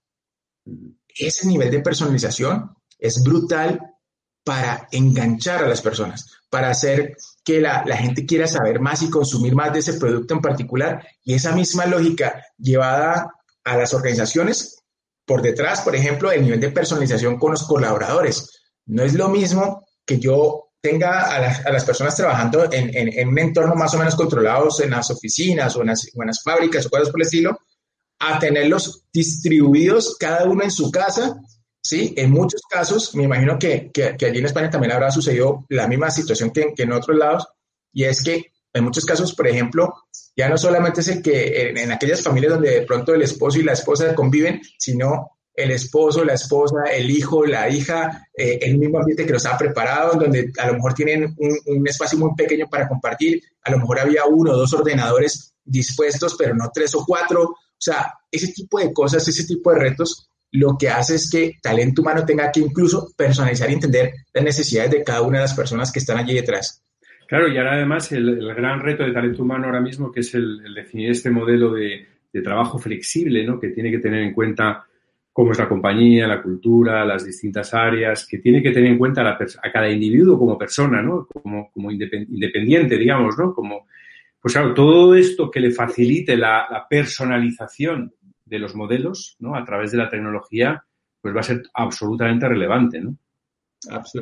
Ese 1.08 1.48
nivel 1.48 1.72
de 1.72 1.79
personalización 1.79 2.75
es 3.00 3.24
brutal 3.24 3.79
para 4.44 4.88
enganchar 4.92 5.64
a 5.64 5.68
las 5.68 5.82
personas, 5.82 6.26
para 6.50 6.70
hacer 6.70 7.16
que 7.44 7.62
la, 7.62 7.84
la, 7.86 7.98
gente 7.98 8.26
quiera 8.26 8.48
saber 8.48 8.80
más 8.80 9.02
y 9.02 9.10
consumir 9.10 9.56
más 9.56 9.74
de 9.74 9.80
ese 9.80 9.94
producto 9.94 10.34
en 10.34 10.42
particular. 10.42 11.06
Y 11.24 11.34
esa 11.34 11.54
misma 11.54 11.86
lógica 11.86 12.44
llevada 12.58 13.32
a 13.64 13.78
las 13.78 13.94
organizaciones, 13.94 14.84
por 15.26 15.42
detrás, 15.42 15.82
por 15.82 15.96
ejemplo, 15.96 16.32
el 16.32 16.44
nivel 16.44 16.60
de 16.60 16.72
personalización 16.72 17.38
con 17.38 17.52
los 17.52 17.64
colaboradores. 17.64 18.62
No 18.88 19.04
es 19.04 19.14
lo 19.14 19.30
mismo 19.30 19.86
que 20.06 20.20
yo 20.20 20.72
tenga 20.82 21.22
a, 21.22 21.36
a 21.36 21.72
las 21.72 21.86
personas 21.86 22.16
trabajando 22.16 22.66
en, 22.72 22.96
en, 22.96 23.20
en, 23.20 23.28
un 23.28 23.40
entorno 23.40 23.76
más 23.76 23.94
o 23.94 24.00
menos 24.00 24.16
controlado 24.16 24.68
en 24.82 24.90
las 24.90 25.12
oficinas 25.12 25.76
o 25.76 25.82
en 25.82 25.88
las, 25.88 26.10
o 26.16 26.22
en 26.22 26.28
las 26.28 26.42
fábricas 26.44 26.86
o 26.86 26.90
cosas 26.90 27.10
por 27.10 27.22
el 27.22 27.28
estilo, 27.28 27.60
a 28.20 28.40
tenerlos 28.40 29.06
distribuidos 29.14 30.16
cada 30.20 30.46
uno 30.46 30.64
en 30.64 30.72
su 30.72 30.92
casa 30.92 31.40
Sí, 31.84 32.14
en 32.16 32.30
muchos 32.30 32.62
casos, 32.70 33.16
me 33.16 33.24
imagino 33.24 33.58
que, 33.58 33.90
que, 33.92 34.04
allí 34.04 34.38
en 34.38 34.46
España 34.46 34.70
también 34.70 34.94
habrá 34.94 35.10
sucedido 35.10 35.66
la 35.70 35.88
misma 35.88 36.12
situación 36.12 36.52
que, 36.52 36.74
que, 36.76 36.84
en 36.84 36.92
otros 36.92 37.18
lados, 37.18 37.48
y 37.92 38.04
es 38.04 38.24
que 38.24 38.52
en 38.74 38.84
muchos 38.84 39.04
casos, 39.04 39.34
por 39.34 39.48
ejemplo, 39.48 39.94
ya 40.36 40.48
no 40.48 40.58
solamente 40.58 41.02
es 41.02 41.08
el 41.08 41.22
que 41.22 41.70
en, 41.70 41.92
aquellas 41.92 42.22
familias 42.22 42.54
donde 42.54 42.70
de 42.70 42.82
pronto 42.84 43.14
el 43.14 43.24
esposo 43.24 43.60
y 43.60 43.64
la 43.64 43.74
esposa 43.74 44.14
conviven, 44.16 44.62
sino 44.78 45.32
el 45.54 45.72
esposo, 45.72 46.24
la 46.24 46.34
esposa, 46.34 46.84
el 46.94 47.10
hijo, 47.10 47.46
la 47.46 47.70
hija, 47.70 48.28
eh, 48.34 48.60
el 48.62 48.78
mismo 48.78 49.00
ambiente 49.00 49.26
que 49.26 49.34
los 49.34 49.46
ha 49.46 49.58
preparado, 49.58 50.18
donde 50.18 50.52
a 50.58 50.68
lo 50.68 50.76
mejor 50.76 50.94
tienen 50.94 51.36
un, 51.38 51.58
un 51.66 51.88
espacio 51.88 52.18
muy 52.18 52.34
pequeño 52.36 52.68
para 52.70 52.88
compartir, 52.88 53.44
a 53.64 53.72
lo 53.72 53.80
mejor 53.80 54.00
había 54.00 54.26
uno 54.26 54.52
o 54.52 54.58
dos 54.58 54.72
ordenadores 54.74 55.54
dispuestos, 55.64 56.36
pero 56.38 56.56
no 56.56 56.72
tres 56.74 56.96
o 56.96 57.04
cuatro. 57.06 57.44
O 57.44 57.84
sea, 57.84 58.14
ese 58.32 58.54
tipo 58.54 58.80
de 58.80 58.94
cosas, 58.94 59.28
ese 59.28 59.46
tipo 59.46 59.72
de 59.72 59.80
retos 59.80 60.31
lo 60.51 60.77
que 60.77 60.89
hace 60.89 61.15
es 61.15 61.29
que 61.29 61.58
talento 61.62 62.01
humano 62.01 62.25
tenga 62.25 62.51
que 62.51 62.60
incluso 62.60 63.10
personalizar 63.15 63.70
y 63.70 63.74
entender 63.74 64.12
las 64.34 64.43
necesidades 64.43 64.91
de 64.91 65.03
cada 65.03 65.22
una 65.22 65.38
de 65.38 65.43
las 65.43 65.53
personas 65.53 65.91
que 65.91 66.00
están 66.00 66.17
allí 66.17 66.34
detrás. 66.34 66.84
Claro, 67.27 67.48
y 67.48 67.58
ahora 67.58 67.75
además 67.75 68.12
el, 68.12 68.53
gran 68.53 68.81
reto 68.81 69.03
de 69.03 69.13
talento 69.13 69.43
humano 69.43 69.65
ahora 69.65 69.79
mismo, 69.79 70.12
que 70.12 70.20
es 70.20 70.36
el, 70.36 70.62
definir 70.75 71.12
este 71.12 71.29
modelo 71.29 71.74
de, 71.74 72.05
trabajo 72.43 72.77
flexible, 72.77 73.46
¿no? 73.46 73.60
que 73.60 73.70
tiene 73.70 73.91
que 73.91 74.00
tener 74.00 74.22
en 74.22 74.34
cuenta 74.34 74.86
cómo 75.31 75.51
es 75.53 75.60
la 75.60 75.70
compañía, 75.70 76.27
la 76.27 76.41
cultura, 76.41 77.05
las 77.05 77.25
distintas 77.25 77.74
áreas, 77.74 78.25
que 78.25 78.39
tiene 78.39 78.62
que 78.62 78.72
tener 78.72 78.91
en 78.91 78.98
cuenta 78.98 79.22
a, 79.29 79.72
cada 79.72 79.89
individuo 79.89 80.38
como 80.38 80.58
persona, 80.58 81.01
¿no? 81.01 81.25
como, 81.25 81.72
como 81.72 81.91
independiente, 81.91 82.98
digamos, 82.98 83.38
¿no? 83.38 83.53
Como, 83.53 83.88
pues 84.41 84.53
claro, 84.53 84.74
todo 84.74 85.15
esto 85.15 85.50
que 85.50 85.62
le 85.62 85.72
facilite 85.72 86.36
la, 86.36 86.67
la 86.70 86.86
personalización 86.88 88.13
de 88.51 88.60
los 88.60 88.75
modelos, 88.75 89.38
¿no? 89.39 89.55
A 89.55 89.63
través 89.63 89.91
de 89.91 89.98
la 89.98 90.10
tecnología, 90.10 90.86
pues 91.22 91.34
va 91.34 91.39
a 91.39 91.43
ser 91.43 91.63
absolutamente 91.74 92.48
relevante, 92.48 93.00
¿no? 93.00 93.17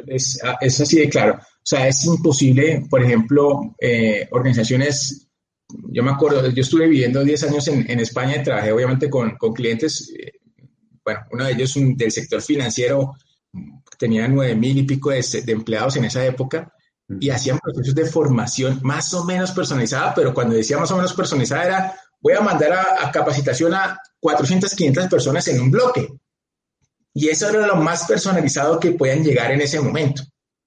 Es, 0.05 0.39
es 0.61 0.81
así 0.81 0.99
de 0.99 1.09
claro. 1.09 1.33
O 1.35 1.65
sea, 1.65 1.87
es 1.87 2.05
imposible, 2.05 2.85
por 2.89 3.03
ejemplo, 3.03 3.75
eh, 3.79 4.27
organizaciones, 4.31 5.27
yo 5.67 6.03
me 6.03 6.11
acuerdo, 6.11 6.47
yo 6.47 6.61
estuve 6.61 6.87
viviendo 6.87 7.23
10 7.23 7.43
años 7.43 7.67
en, 7.67 7.89
en 7.89 7.99
España 7.99 8.37
y 8.37 8.43
trabajé 8.43 8.71
obviamente 8.71 9.09
con, 9.09 9.35
con 9.35 9.51
clientes, 9.51 10.13
eh, 10.17 10.33
bueno, 11.03 11.21
uno 11.31 11.45
de 11.45 11.53
ellos 11.53 11.75
un, 11.75 11.97
del 11.97 12.11
sector 12.11 12.41
financiero, 12.41 13.15
tenía 13.97 14.27
nueve 14.27 14.55
mil 14.55 14.77
y 14.77 14.83
pico 14.83 15.09
de, 15.09 15.25
de, 15.43 15.51
empleados 15.51 15.95
en 15.95 16.05
esa 16.05 16.23
época 16.23 16.71
y 17.19 17.31
hacían 17.31 17.57
procesos 17.57 17.95
de 17.95 18.05
formación 18.05 18.79
más 18.83 19.11
o 19.15 19.25
menos 19.25 19.51
personalizada, 19.51 20.13
pero 20.13 20.33
cuando 20.33 20.55
decía 20.55 20.77
más 20.77 20.91
o 20.91 20.95
menos 20.95 21.13
personalizada 21.13 21.65
era 21.65 21.95
voy 22.21 22.33
a 22.33 22.41
mandar 22.41 22.73
a, 22.73 23.11
capacitación 23.11 23.73
a 23.73 23.99
400, 24.19 24.73
500 24.73 25.07
personas 25.07 25.47
en 25.47 25.61
un 25.61 25.71
bloque. 25.71 26.07
Y 27.13 27.29
eso 27.29 27.49
era 27.49 27.65
lo 27.65 27.75
más 27.75 28.05
personalizado 28.05 28.79
que 28.79 28.91
puedan 28.91 29.23
llegar 29.23 29.51
en 29.51 29.61
ese 29.61 29.79
momento. 29.79 30.23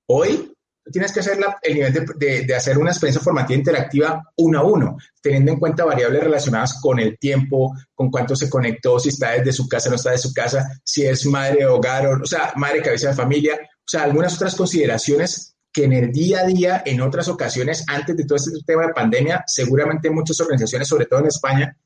Hoy 0.07 0.53
tienes 0.91 1.13
que 1.13 1.21
hacer 1.21 1.39
el 1.63 1.75
nivel 1.75 1.93
de, 1.93 2.45
de, 2.45 2.55
hacer 2.55 2.77
una 2.77 2.91
experiencia 2.91 3.23
formativa 3.23 3.57
interactiva 3.57 4.23
uno 4.37 4.59
a 4.59 4.65
uno, 4.65 4.97
teniendo 5.23 5.53
en 5.53 5.59
cuenta 5.61 5.85
variables 5.85 6.25
relacionadas 6.25 6.81
con 6.81 6.99
el 6.99 7.19
tiempo, 7.19 7.73
con 7.95 8.11
cuánto 8.11 8.35
se 8.35 8.51
conectó, 8.51 8.99
si 8.99 9.11
está 9.11 9.31
desde 9.33 9.53
su 9.53 9.69
casa, 9.69 9.89
no 9.89 9.97
está 9.97 10.11
de 10.11 10.19
su 10.19 10.33
casa, 10.35 10.81
si 10.85 11.07
es 11.07 11.25
madre 11.27 11.59
de 11.59 11.67
hogar, 11.67 12.07
o, 12.07 12.23
o 12.23 12.27
sea, 12.27 12.53
madre 12.57 12.83
cabeza 12.83 13.11
de 13.11 13.15
familia, 13.15 13.55
o 13.63 13.89
sea, 13.89 14.03
algunas 14.03 14.35
otras 14.35 14.57
consideraciones 14.57 15.52
que 15.73 15.85
en 15.85 15.93
el 15.95 16.13
día 16.13 16.41
a 16.41 16.47
día, 16.47 16.83
en 16.85 17.01
otras 17.01 17.29
ocasiones, 17.29 17.85
antes 17.89 18.17
de 18.17 18.25
todo 18.25 18.37
este 18.37 18.51
tema 18.67 18.87
de 18.87 18.93
pandemia, 18.93 19.43
seguramente 19.47 20.11
muchas 20.11 20.39
organizaciones, 20.41 20.87
sobre 20.87 21.07
todo 21.07 21.21
en 21.21 21.27
España, 21.27 21.77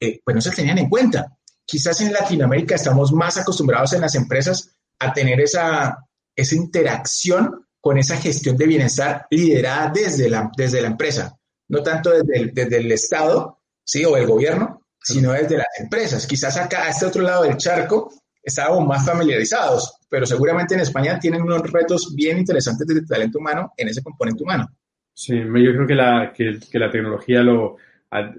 eh, 0.00 0.20
pues 0.24 0.34
no 0.34 0.40
se 0.40 0.50
tenían 0.50 0.78
en 0.78 0.88
cuenta. 0.88 1.36
Quizás 1.64 2.00
en 2.00 2.12
Latinoamérica 2.12 2.74
estamos 2.74 3.12
más 3.12 3.36
acostumbrados 3.36 3.92
en 3.92 4.00
las 4.00 4.16
empresas 4.16 4.74
a 4.98 5.12
tener 5.12 5.40
esa, 5.40 5.98
esa 6.34 6.54
interacción 6.56 7.66
con 7.80 7.98
esa 7.98 8.16
gestión 8.16 8.56
de 8.56 8.66
bienestar 8.66 9.26
liderada 9.30 9.92
desde 9.94 10.28
la, 10.28 10.50
desde 10.56 10.82
la 10.82 10.88
empresa, 10.88 11.38
no 11.68 11.82
tanto 11.82 12.10
desde 12.10 12.36
el, 12.36 12.52
desde 12.52 12.78
el 12.78 12.90
Estado 12.90 13.60
¿sí? 13.84 14.04
o 14.04 14.16
el 14.16 14.26
gobierno, 14.26 14.82
sino 15.02 15.32
desde 15.32 15.56
las 15.56 15.68
empresas. 15.78 16.26
Quizás 16.26 16.56
acá, 16.56 16.84
a 16.84 16.90
este 16.90 17.06
otro 17.06 17.22
lado 17.22 17.44
del 17.44 17.56
charco, 17.56 18.12
estábamos 18.42 18.86
más 18.86 19.04
familiarizados, 19.04 19.98
pero 20.08 20.26
seguramente 20.26 20.74
en 20.74 20.80
España 20.80 21.18
tienen 21.18 21.42
unos 21.42 21.62
retos 21.70 22.14
bien 22.14 22.38
interesantes 22.38 22.86
de 22.86 23.02
talento 23.02 23.38
humano 23.38 23.72
en 23.76 23.88
ese 23.88 24.02
componente 24.02 24.42
humano. 24.42 24.68
Sí, 25.12 25.36
yo 25.36 25.72
creo 25.72 25.86
que 25.86 25.94
la, 25.94 26.32
que, 26.32 26.58
la 26.78 26.90
tecnología 26.90 27.42
lo 27.42 27.76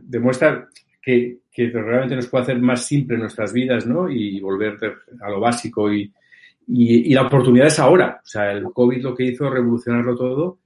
demuestra 0.01 0.67
que, 1.01 1.41
que, 1.51 1.70
realmente 1.70 2.15
nos 2.15 2.27
puede 2.27 2.43
hacer 2.43 2.60
más 2.60 2.86
simple 2.86 3.17
nuestras 3.17 3.53
vidas, 3.53 3.86
¿no? 3.86 4.10
Y 4.10 4.39
volver 4.39 4.77
a 5.22 5.29
lo 5.29 5.39
básico 5.39 5.91
y, 5.93 6.12
y, 6.67 7.13
la 7.13 7.27
oportunidad 7.27 7.67
es 7.67 7.79
ahora. 7.79 8.20
O 8.24 8.27
sea, 8.27 8.51
el 8.51 8.63
COVID 8.63 9.01
lo 9.03 9.15
que 9.15 9.25
hizo 9.25 9.50
revolucionarlo 9.50 10.15
todo 10.15 10.60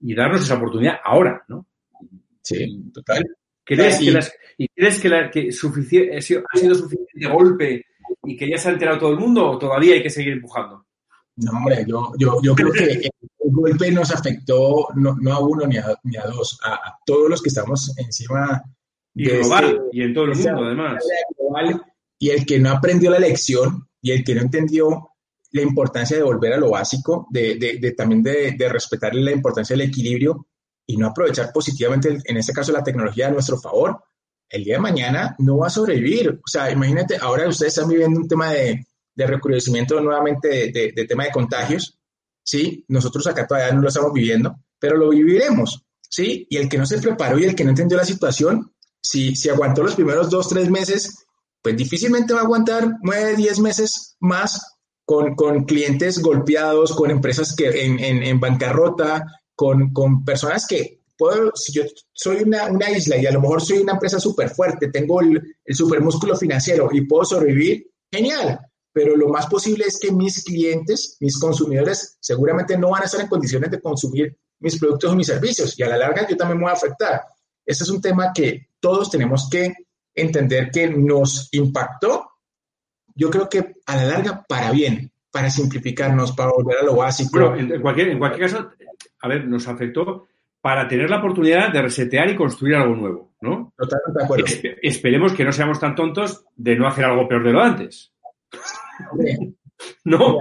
y 0.00 0.14
darnos 0.14 0.42
esa 0.42 0.56
oportunidad 0.56 0.96
ahora, 1.02 1.42
¿no? 1.48 1.66
Sí, 2.42 2.90
total. 2.92 3.24
¿Crees 3.64 3.98
que, 3.98 4.10
las, 4.10 4.34
¿Y 4.58 4.68
crees 4.68 5.00
que, 5.00 5.08
la, 5.08 5.30
que 5.30 5.48
ha 5.48 6.20
sido 6.20 6.74
suficiente 6.74 7.28
golpe 7.30 7.86
y 8.24 8.36
que 8.36 8.48
ya 8.48 8.58
se 8.58 8.68
ha 8.68 8.72
enterado 8.72 8.98
todo 8.98 9.12
el 9.12 9.18
mundo 9.18 9.50
o 9.50 9.58
todavía 9.58 9.94
hay 9.94 10.02
que 10.02 10.10
seguir 10.10 10.34
empujando? 10.34 10.86
No, 11.36 11.52
hombre, 11.52 11.84
yo, 11.86 12.12
yo, 12.18 12.38
yo 12.42 12.54
creo 12.54 12.72
que 12.72 12.84
el 12.84 13.10
golpe 13.50 13.90
nos 13.90 14.12
afectó 14.12 14.88
no, 14.94 15.16
no 15.20 15.32
a 15.32 15.40
uno 15.40 15.66
ni 15.66 15.78
a, 15.78 15.86
ni 16.04 16.16
a 16.16 16.26
dos, 16.26 16.58
a, 16.62 16.98
todos 17.04 17.30
los 17.30 17.40
que 17.40 17.48
estamos 17.48 17.96
encima. 17.98 18.62
Y 19.14 19.26
global, 19.26 19.64
este, 19.64 19.82
y 19.92 20.02
en 20.02 20.14
todo 20.14 20.24
el 20.24 20.36
mundo, 20.36 20.64
además. 20.64 21.04
y 22.18 22.30
el 22.30 22.46
que 22.46 22.58
no 22.58 22.70
aprendió 22.70 23.10
la 23.10 23.18
lección 23.18 23.88
y 24.00 24.10
el 24.10 24.24
que 24.24 24.34
no 24.34 24.42
entendió 24.42 25.10
la 25.50 25.62
importancia 25.62 26.16
de 26.16 26.22
volver 26.22 26.54
a 26.54 26.58
lo 26.58 26.70
básico, 26.70 27.26
de, 27.30 27.56
de, 27.56 27.78
de 27.78 27.92
también 27.92 28.22
de, 28.22 28.52
de 28.52 28.68
respetar 28.70 29.14
la 29.14 29.32
importancia 29.32 29.76
del 29.76 29.88
equilibrio 29.88 30.46
y 30.86 30.96
no 30.96 31.08
aprovechar 31.08 31.52
positivamente, 31.52 32.18
en 32.24 32.36
este 32.36 32.52
caso, 32.52 32.72
la 32.72 32.82
tecnología 32.82 33.28
a 33.28 33.30
nuestro 33.30 33.58
favor, 33.58 34.02
el 34.52 34.64
día 34.64 34.74
de 34.74 34.80
mañana 34.80 35.34
no 35.38 35.58
va 35.58 35.66
a 35.66 35.70
sobrevivir. 35.70 36.38
O 36.44 36.48
sea, 36.48 36.70
imagínate, 36.70 37.16
ahora 37.16 37.48
ustedes 37.48 37.76
están 37.76 37.90
viviendo 37.90 38.20
un 38.20 38.28
tema 38.28 38.50
de, 38.52 38.86
de 39.14 39.26
recrudecimiento 39.26 40.00
nuevamente 40.00 40.70
de, 40.72 40.92
de, 40.94 41.06
tema 41.06 41.24
de 41.24 41.32
contagios, 41.32 41.98
¿sí? 42.44 42.84
Nosotros 42.88 43.26
acá 43.26 43.46
todavía 43.46 43.72
no 43.72 43.80
lo 43.80 43.88
estamos 43.88 44.12
viviendo, 44.12 44.56
pero 44.78 44.96
lo 44.96 45.08
viviremos, 45.08 45.82
¿sí? 46.08 46.46
Y 46.50 46.58
el 46.58 46.68
que 46.68 46.78
no 46.78 46.86
se 46.86 46.98
preparó 46.98 47.38
y 47.38 47.44
el 47.44 47.54
que 47.54 47.64
no 47.64 47.70
entendió 47.70 47.96
la 47.96 48.04
situación, 48.04 48.72
si, 49.00 49.34
si 49.34 49.48
aguantó 49.48 49.82
los 49.82 49.94
primeros 49.94 50.28
dos, 50.28 50.48
tres 50.48 50.70
meses, 50.70 51.24
pues 51.62 51.76
difícilmente 51.76 52.34
va 52.34 52.40
a 52.40 52.44
aguantar 52.44 52.98
nueve, 53.02 53.36
diez 53.36 53.58
meses 53.58 54.16
más 54.20 54.60
con, 55.06 55.34
con 55.34 55.64
clientes 55.64 56.20
golpeados, 56.20 56.92
con 56.92 57.10
empresas 57.10 57.54
que 57.56 57.84
en, 57.84 57.98
en, 57.98 58.22
en 58.22 58.38
bancarrota, 58.38 59.24
con, 59.54 59.92
con 59.92 60.24
personas 60.24 60.66
que 60.66 61.01
si 61.54 61.72
yo 61.72 61.82
soy 62.12 62.42
una, 62.42 62.66
una, 62.70 62.90
isla 62.90 63.16
y 63.16 63.26
a 63.26 63.32
lo 63.32 63.40
mejor 63.40 63.60
soy 63.60 63.78
una 63.78 63.92
empresa 63.92 64.18
súper 64.18 64.50
fuerte, 64.50 64.88
tengo 64.88 65.20
el, 65.20 65.56
el 65.64 65.74
super 65.74 66.00
músculo 66.00 66.36
financiero 66.36 66.88
y 66.92 67.02
puedo 67.02 67.24
sobrevivir, 67.24 67.90
genial. 68.10 68.60
Pero 68.92 69.16
lo 69.16 69.28
más 69.28 69.46
posible 69.46 69.84
es 69.86 69.98
que 69.98 70.12
mis 70.12 70.44
clientes, 70.44 71.16
mis 71.20 71.38
consumidores, 71.38 72.18
seguramente 72.20 72.76
no 72.76 72.90
van 72.90 73.02
a 73.02 73.06
estar 73.06 73.22
en 73.22 73.28
condiciones 73.28 73.70
de 73.70 73.80
consumir 73.80 74.36
mis 74.60 74.78
productos 74.78 75.12
o 75.12 75.16
mis 75.16 75.26
servicios 75.26 75.78
y 75.78 75.82
a 75.82 75.88
la 75.88 75.96
larga 75.96 76.26
yo 76.28 76.36
también 76.36 76.58
me 76.58 76.64
voy 76.64 76.70
a 76.70 76.74
afectar. 76.74 77.22
Este 77.64 77.84
es 77.84 77.90
un 77.90 78.00
tema 78.00 78.32
que 78.34 78.68
todos 78.80 79.10
tenemos 79.10 79.48
que 79.50 79.72
entender 80.14 80.70
que 80.70 80.88
nos 80.88 81.48
impactó. 81.52 82.28
Yo 83.14 83.30
creo 83.30 83.48
que 83.48 83.76
a 83.86 83.96
la 83.96 84.04
larga 84.04 84.44
para 84.48 84.70
bien, 84.70 85.10
para 85.30 85.50
simplificarnos, 85.50 86.32
para 86.32 86.50
volver 86.50 86.78
a 86.78 86.84
lo 86.84 86.96
básico. 86.96 87.54
en, 87.56 87.80
cualquier, 87.80 88.08
en 88.08 88.18
cualquier 88.18 88.50
caso, 88.50 88.70
a 89.20 89.28
ver, 89.28 89.46
nos 89.46 89.66
afectó 89.68 90.28
para 90.62 90.86
tener 90.86 91.10
la 91.10 91.18
oportunidad 91.18 91.72
de 91.72 91.82
resetear 91.82 92.30
y 92.30 92.36
construir 92.36 92.76
algo 92.76 92.94
nuevo, 92.94 93.34
¿no? 93.40 93.74
Totalmente 93.76 94.18
de 94.18 94.24
acuerdo. 94.24 94.44
esperemos 94.80 95.32
que 95.32 95.44
no 95.44 95.50
seamos 95.50 95.80
tan 95.80 95.96
tontos 95.96 96.44
de 96.54 96.76
no 96.76 96.86
hacer 96.86 97.04
algo 97.04 97.26
peor 97.26 97.44
de 97.44 97.52
lo 97.52 97.60
antes. 97.60 98.12
no. 100.04 100.38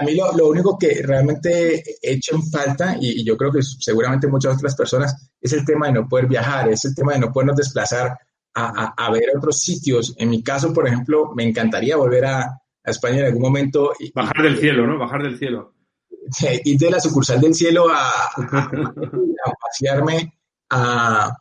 A 0.00 0.04
mí 0.04 0.16
lo, 0.16 0.48
único 0.48 0.78
que 0.78 1.02
realmente 1.04 1.82
he 2.00 2.14
hecho 2.14 2.36
en 2.36 2.42
falta, 2.50 2.96
y, 2.98 3.22
yo 3.22 3.36
creo 3.36 3.52
que 3.52 3.60
seguramente 3.62 4.28
muchas 4.28 4.56
otras 4.56 4.74
personas, 4.74 5.30
es 5.38 5.52
el 5.52 5.62
tema 5.66 5.88
de 5.88 5.92
no 5.92 6.08
poder 6.08 6.26
viajar, 6.26 6.70
es 6.70 6.82
el 6.86 6.94
tema 6.94 7.12
de 7.12 7.18
no 7.18 7.30
podernos 7.30 7.56
desplazar 7.56 8.16
a, 8.54 9.10
ver 9.12 9.24
otros 9.36 9.60
sitios. 9.60 10.14
En 10.16 10.30
mi 10.30 10.42
caso, 10.42 10.72
por 10.72 10.88
ejemplo, 10.88 11.32
me 11.34 11.46
encantaría 11.46 11.96
volver 11.96 12.24
a, 12.24 12.56
España 12.82 13.18
en 13.18 13.26
algún 13.26 13.42
momento. 13.42 13.92
Bajar 14.14 14.42
del 14.42 14.56
cielo, 14.56 14.86
¿no? 14.86 14.98
Bajar 14.98 15.22
del 15.22 15.38
cielo 15.38 15.74
ir 16.64 16.78
de 16.78 16.90
la 16.90 17.00
sucursal 17.00 17.40
del 17.40 17.54
cielo 17.54 17.86
a, 17.90 18.30
pasearme 19.60 20.32
a, 20.70 21.36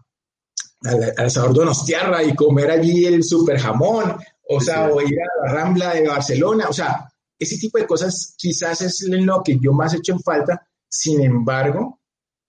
al 1.17 1.31
Salvador 1.31 1.57
Donostiarra 1.57 2.24
y 2.24 2.36
comer 2.36 2.71
allí 2.71 3.05
el 3.05 3.24
super 3.24 3.59
jamón, 3.59 4.17
o 4.48 4.59
sea, 4.59 4.88
o 4.88 5.01
ir 5.01 5.17
a 5.19 5.48
la 5.48 5.53
Rambla 5.53 5.93
de 5.93 6.07
Barcelona, 6.07 6.67
o 6.69 6.74
sea, 6.74 7.07
ese 7.38 7.57
tipo 7.57 7.77
de 7.77 7.86
cosas 7.88 8.36
quizás 8.38 8.81
es 8.81 9.05
lo 9.07 9.41
que 9.43 9.57
yo 9.59 9.71
más 9.71 9.93
he 9.93 9.98
hecho 9.98 10.13
en 10.13 10.21
falta, 10.21 10.67
sin 10.88 11.21
embargo, 11.21 12.00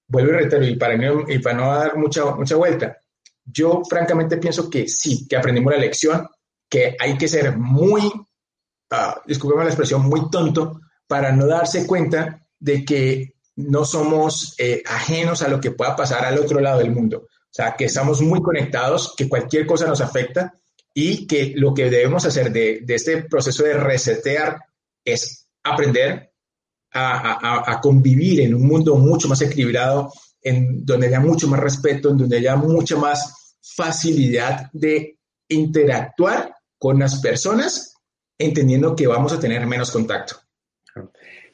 vuelvo 0.09 0.31
y 0.31 0.35
reitero, 0.35 0.65
y 0.65 0.77
para, 0.77 0.97
no, 0.97 1.25
y 1.29 1.39
para 1.39 1.57
no 1.57 1.75
dar 1.75 1.97
mucha, 1.97 2.25
mucha 2.35 2.57
vuelta, 2.57 2.97
yo 3.45 3.83
francamente 3.89 4.39
pienso 4.39 4.71
que 4.71 4.89
sí, 4.89 5.27
que 5.29 5.37
aprendimos 5.37 5.73
la 5.73 5.81
lección, 5.81 6.29
que 6.69 6.97
hay 6.99 7.19
que 7.19 7.29
ser 7.29 7.57
muy, 7.57 8.03
uh, 8.07 8.29
la 8.91 9.65
expresión, 9.65 10.03
muy 10.03 10.31
tonto 10.31 10.81
para 11.11 11.33
no 11.33 11.49
darse 11.49 11.89
cuenta 11.89 12.47
de 12.61 12.85
que 12.85 13.35
no 13.57 13.85
somos 13.85 14.55
eh, 14.59 14.81
ajenos 14.87 15.43
a 15.43 15.49
lo 15.49 15.61
que 15.61 15.73
pueda 15.73 15.97
pasar 15.97 16.25
al 16.25 16.39
otro 16.39 16.61
lado 16.61 16.79
del 16.79 16.93
mundo. 16.93 17.27
O 17.27 17.53
sea, 17.53 17.75
que 17.75 17.87
estamos 17.87 18.23
muy 18.23 18.41
conectados, 18.41 19.13
que 19.17 19.29
cualquier 19.29 19.67
cosa 19.67 19.89
nos 19.89 20.01
afecta 20.01 20.55
y 20.95 21.27
que 21.27 21.53
lo 21.57 21.75
que 21.75 21.91
debemos 21.91 22.25
hacer 22.27 22.53
de, 22.53 22.83
de 22.85 22.95
este 22.95 23.25
proceso 23.25 23.65
de 23.65 23.75
resetear 23.75 24.61
es 25.05 25.49
aprender 25.65 26.31
a, 26.93 27.73
a, 27.73 27.81
convivir 27.81 28.43
en 28.43 28.55
un 28.55 28.69
mundo 28.69 28.95
mucho 28.95 29.27
más 29.27 29.43
equilibrado, 29.43 30.13
en 30.41 30.87
donde 30.87 31.09
haya 31.09 31.19
mucho 31.19 31.49
más 31.49 31.59
respeto, 31.59 32.11
en 32.11 32.19
donde 32.19 32.37
haya 32.37 32.55
mucha 32.55 32.97
más 32.97 33.57
facilidad 33.61 34.71
de 34.73 35.19
interactuar 35.49 36.55
con 36.79 37.01
las 37.01 37.21
personas, 37.21 37.95
entendiendo 38.39 38.95
que 38.95 39.09
vamos 39.09 39.33
a 39.33 39.41
tener 39.41 39.67
menos 39.67 39.91
contacto. 39.91 40.37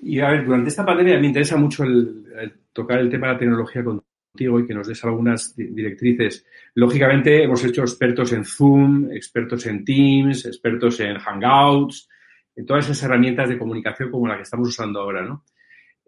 Y 0.01 0.21
a 0.21 0.31
ver, 0.31 0.45
durante 0.45 0.69
esta 0.69 0.85
pandemia 0.85 1.19
me 1.19 1.27
interesa 1.27 1.57
mucho 1.57 1.85
el, 1.85 2.25
tocar 2.73 2.99
el 2.99 3.11
tema 3.11 3.29
de 3.29 3.33
la 3.33 3.39
tecnología 3.39 3.85
contigo 3.85 4.61
y 4.61 4.67
que 4.67 4.75
nos 4.75 4.87
des 4.87 5.03
algunas 5.05 5.57
directrices. 5.57 6.47
Lógicamente, 6.75 7.43
hemos 7.43 7.65
hecho 7.65 7.83
expertos 7.83 8.33
en 8.33 8.45
Zoom, 8.45 9.11
expertos 9.13 9.67
en 9.67 9.85
Teams, 9.85 10.45
expertos 10.47 11.01
en 11.01 11.19
Hangouts, 11.19 12.09
en 12.55 12.67
todas 12.67 12.85
esas 12.85 13.03
herramientas 13.05 13.49
de 13.49 13.59
comunicación 13.59 14.11
como 14.11 14.29
la 14.29 14.37
que 14.37 14.43
estamos 14.43 14.69
usando 14.69 15.01
ahora, 15.01 15.23
¿no? 15.23 15.45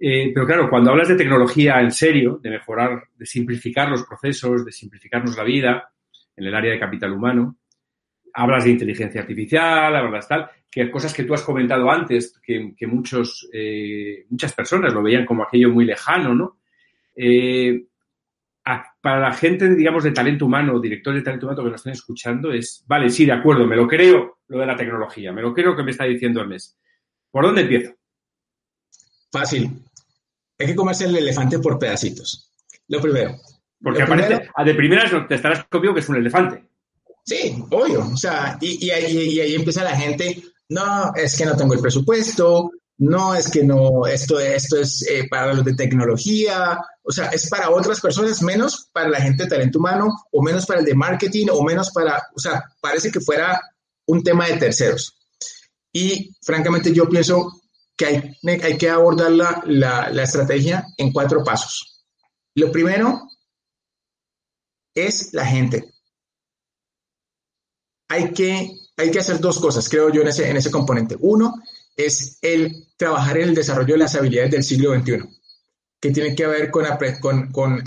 Eh, 0.01 0.31
pero 0.33 0.47
claro, 0.47 0.71
cuando 0.71 0.91
hablas 0.91 1.09
de 1.09 1.17
tecnología 1.17 1.81
en 1.81 1.91
serio, 1.91 2.39
de 2.41 2.51
mejorar, 2.51 3.09
de 3.17 3.27
simplificar 3.27 3.91
los 3.91 4.05
procesos, 4.05 4.65
de 4.65 4.71
simplificarnos 4.71 5.37
la 5.37 5.43
vida 5.43 5.91
en 6.37 6.47
el 6.47 6.55
área 6.55 6.73
de 6.73 6.79
capital 6.79 7.13
humano, 7.13 7.57
hablas 8.33 8.65
de 8.65 8.71
inteligencia 8.71 9.21
artificial, 9.21 9.95
hablas 9.95 10.29
tal, 10.29 10.51
que 10.71 10.91
cosas 10.91 11.13
que 11.15 11.25
tú 11.25 11.35
has 11.35 11.43
comentado 11.43 11.91
antes, 11.91 12.39
que, 12.43 12.87
muchos, 12.87 13.49
eh, 13.53 14.27
muchas 14.29 14.53
personas 14.53 14.93
lo 14.93 15.03
veían 15.03 15.27
como 15.27 15.43
aquello 15.43 15.71
muy 15.71 15.85
lejano, 15.85 16.35
¿no? 16.35 16.61
Eh, 17.15 17.85
para 19.01 19.21
la 19.21 19.33
gente, 19.33 19.75
digamos, 19.75 20.05
de 20.05 20.13
talento 20.13 20.45
humano, 20.45 20.79
directores 20.79 21.21
de 21.21 21.25
talento 21.25 21.47
humano 21.47 21.65
que 21.65 21.71
nos 21.71 21.81
están 21.81 21.93
escuchando, 21.95 22.53
es, 22.53 22.85
vale, 22.87 23.09
sí, 23.09 23.25
de 23.25 23.33
acuerdo, 23.33 23.67
me 23.67 23.77
lo 23.77 23.89
creo 23.89 24.41
lo 24.49 24.59
de 24.59 24.67
la 24.67 24.77
tecnología, 24.77 25.33
me 25.33 25.43
lo 25.43 25.55
creo 25.55 25.75
que 25.75 25.83
me 25.83 25.91
está 25.91 26.05
diciendo 26.05 26.41
el 26.43 26.49
mes. 26.49 26.79
¿Por 27.31 27.45
dónde 27.45 27.63
empiezo? 27.63 27.95
Fácil. 29.33 29.71
Hay 30.59 30.67
que 30.67 30.75
comerse 30.75 31.07
el 31.07 31.17
elefante 31.17 31.59
por 31.59 31.79
pedacitos. 31.79 32.53
Lo 32.89 33.01
primero. 33.01 33.37
Porque 33.81 34.03
aparece, 34.03 34.51
de 34.65 34.75
primeras 34.75 35.29
te 35.29 35.35
estarás 35.37 35.65
conmigo 35.65 35.95
que 35.95 36.01
es 36.01 36.09
un 36.09 36.17
elefante. 36.17 36.68
Sí, 37.29 37.63
obvio. 37.71 38.09
O 38.11 38.17
sea, 38.17 38.57
y, 38.59 38.89
ahí, 38.89 39.55
empieza 39.55 39.85
la 39.85 39.95
gente, 39.95 40.43
no, 40.71 41.13
es 41.15 41.37
que 41.37 41.45
no 41.45 41.55
tengo 41.55 41.75
el 41.75 41.81
presupuesto, 41.81 42.71
no, 42.97 43.35
es 43.35 43.51
que 43.51 43.63
no, 43.63 44.07
esto, 44.07 44.41
esto 44.41 44.81
es 44.81 45.07
eh, 45.07 45.29
para 45.29 45.53
los 45.53 45.63
de 45.63 45.75
tecnología, 45.75 46.79
o 47.03 47.13
sea, 47.13 47.27
es 47.27 47.51
para 47.51 47.69
otras 47.69 48.01
personas, 48.01 48.41
menos 48.41 48.89
para 48.95 49.11
la 49.11 49.21
gente 49.21 49.43
de 49.43 49.51
talento 49.51 49.79
humano, 49.79 50.09
o 50.33 50.43
menos 50.43 50.65
para 50.65 50.81
el 50.81 50.87
de 50.87 50.95
marketing, 50.95 51.49
o 51.53 51.63
menos 51.63 51.91
para, 51.91 52.17
o 52.35 52.41
sea, 52.41 52.65
parece 52.81 53.13
que 53.13 53.21
fuera 53.21 53.61
un 54.07 54.23
tema 54.23 54.47
de 54.47 54.57
terceros. 54.57 55.15
Y 55.93 56.35
francamente 56.43 56.95
yo 56.95 57.11
pienso 57.11 57.61
que 57.95 58.07
hay, 58.07 58.37
hay 58.63 58.79
que 58.79 58.89
abordar 58.89 59.33
la, 59.33 59.63
la, 59.67 60.09
la 60.09 60.23
estrategia 60.23 60.87
en 60.97 61.13
cuatro 61.13 61.45
pasos. 61.45 62.07
Lo 62.55 62.73
primero 62.73 63.21
es 64.95 65.35
la 65.35 65.45
gente 65.45 65.98
hay 68.09 68.33
que, 68.33 68.79
hay 68.97 69.11
que 69.11 69.19
hacer 69.19 69.41
dos 69.41 69.59
cosas, 69.59 69.89
creo 69.89 70.11
yo, 70.11 70.23
en 70.23 70.29
ese, 70.29 70.49
en 70.49 70.57
ese 70.57 70.71
componente. 70.71 71.17
Uno 71.21 71.55
es 71.97 72.39
el 72.43 72.87
trabajar 72.97 73.39
en 73.39 73.51
el 73.51 73.55
desarrollo 73.55 73.95
de 73.95 73.99
las 73.99 74.15
habilidades 74.15 74.51
del 74.51 74.65
siglo 74.65 74.95
XXI, 74.95 75.19
que 76.01 76.11
tiene 76.11 76.35
que 76.35 76.47
ver 76.47 76.71
con, 76.71 76.87
con, 77.21 77.53
con 77.53 77.85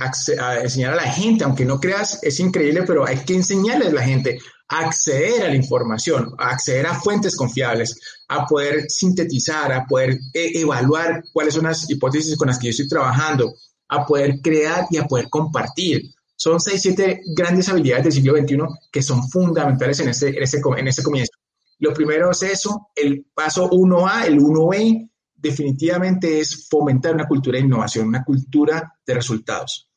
enseñar 0.61 0.93
a 0.93 0.95
la 0.97 1.11
gente, 1.11 1.43
aunque 1.43 1.65
no 1.65 1.79
creas, 1.79 2.19
es 2.21 2.39
increíble, 2.39 2.83
pero 2.83 3.05
hay 3.05 3.17
que 3.19 3.35
enseñarles 3.35 3.89
a 3.89 3.93
la 3.93 4.03
gente 4.03 4.39
a 4.67 4.79
acceder 4.79 5.43
a 5.43 5.49
la 5.49 5.55
información, 5.55 6.33
a 6.37 6.51
acceder 6.51 6.87
a 6.87 6.99
fuentes 6.99 7.35
confiables, 7.35 7.99
a 8.29 8.45
poder 8.45 8.89
sintetizar, 8.89 9.71
a 9.71 9.85
poder 9.85 10.17
e, 10.33 10.61
evaluar 10.61 11.23
cuáles 11.33 11.53
son 11.53 11.63
las 11.63 11.89
hipótesis 11.89 12.37
con 12.37 12.47
las 12.47 12.57
que 12.57 12.67
yo 12.67 12.71
estoy 12.71 12.87
trabajando, 12.87 13.53
a 13.89 14.05
poder 14.05 14.39
crear 14.41 14.87
y 14.89 14.97
a 14.97 15.05
poder 15.05 15.29
compartir. 15.29 16.13
Son 16.41 16.59
seis, 16.59 16.81
siete 16.81 17.21
grandes 17.35 17.69
habilidades 17.69 18.05
del 18.05 18.13
siglo 18.13 18.35
XXI 18.35 18.57
que 18.91 19.03
son 19.03 19.29
fundamentales 19.29 19.99
en 19.99 20.09
este, 20.09 20.29
en 20.29 20.41
este, 20.41 20.59
en 20.75 20.87
este 20.87 21.03
comienzo. 21.03 21.33
Lo 21.77 21.93
primero 21.93 22.31
es 22.31 22.41
eso, 22.41 22.89
el 22.95 23.27
paso 23.31 23.69
1A, 23.69 24.25
el 24.25 24.39
1B, 24.39 25.07
definitivamente 25.35 26.39
es 26.39 26.67
fomentar 26.67 27.13
una 27.13 27.27
cultura 27.27 27.59
de 27.59 27.65
innovación, 27.65 28.07
una 28.07 28.23
cultura 28.23 28.91
de 29.05 29.13
resultados. 29.13 29.87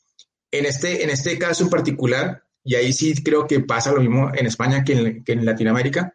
En 0.51 0.67
este, 0.67 1.03
en 1.03 1.09
este 1.09 1.39
caso 1.39 1.65
en 1.65 1.71
particular, 1.71 2.43
y 2.63 2.75
ahí 2.75 2.93
sí 2.93 3.15
creo 3.23 3.47
que 3.47 3.61
pasa 3.61 3.93
lo 3.93 4.03
mismo 4.03 4.31
en 4.35 4.45
España 4.45 4.85
que 4.85 4.93
en, 4.93 5.25
que 5.25 5.33
en 5.33 5.47
Latinoamérica, 5.47 6.15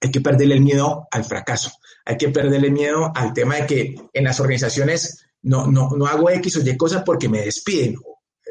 hay 0.00 0.12
que 0.12 0.20
perderle 0.20 0.54
el 0.54 0.60
miedo 0.60 1.08
al 1.10 1.24
fracaso, 1.24 1.72
hay 2.04 2.16
que 2.16 2.28
perderle 2.28 2.70
miedo 2.70 3.10
al 3.12 3.32
tema 3.32 3.56
de 3.56 3.66
que 3.66 3.94
en 4.12 4.22
las 4.22 4.38
organizaciones 4.38 5.26
no, 5.42 5.66
no, 5.66 5.90
no 5.96 6.06
hago 6.06 6.30
X 6.30 6.58
o 6.58 6.60
Y 6.60 6.76
cosas 6.76 7.02
porque 7.04 7.28
me 7.28 7.40
despiden 7.40 7.96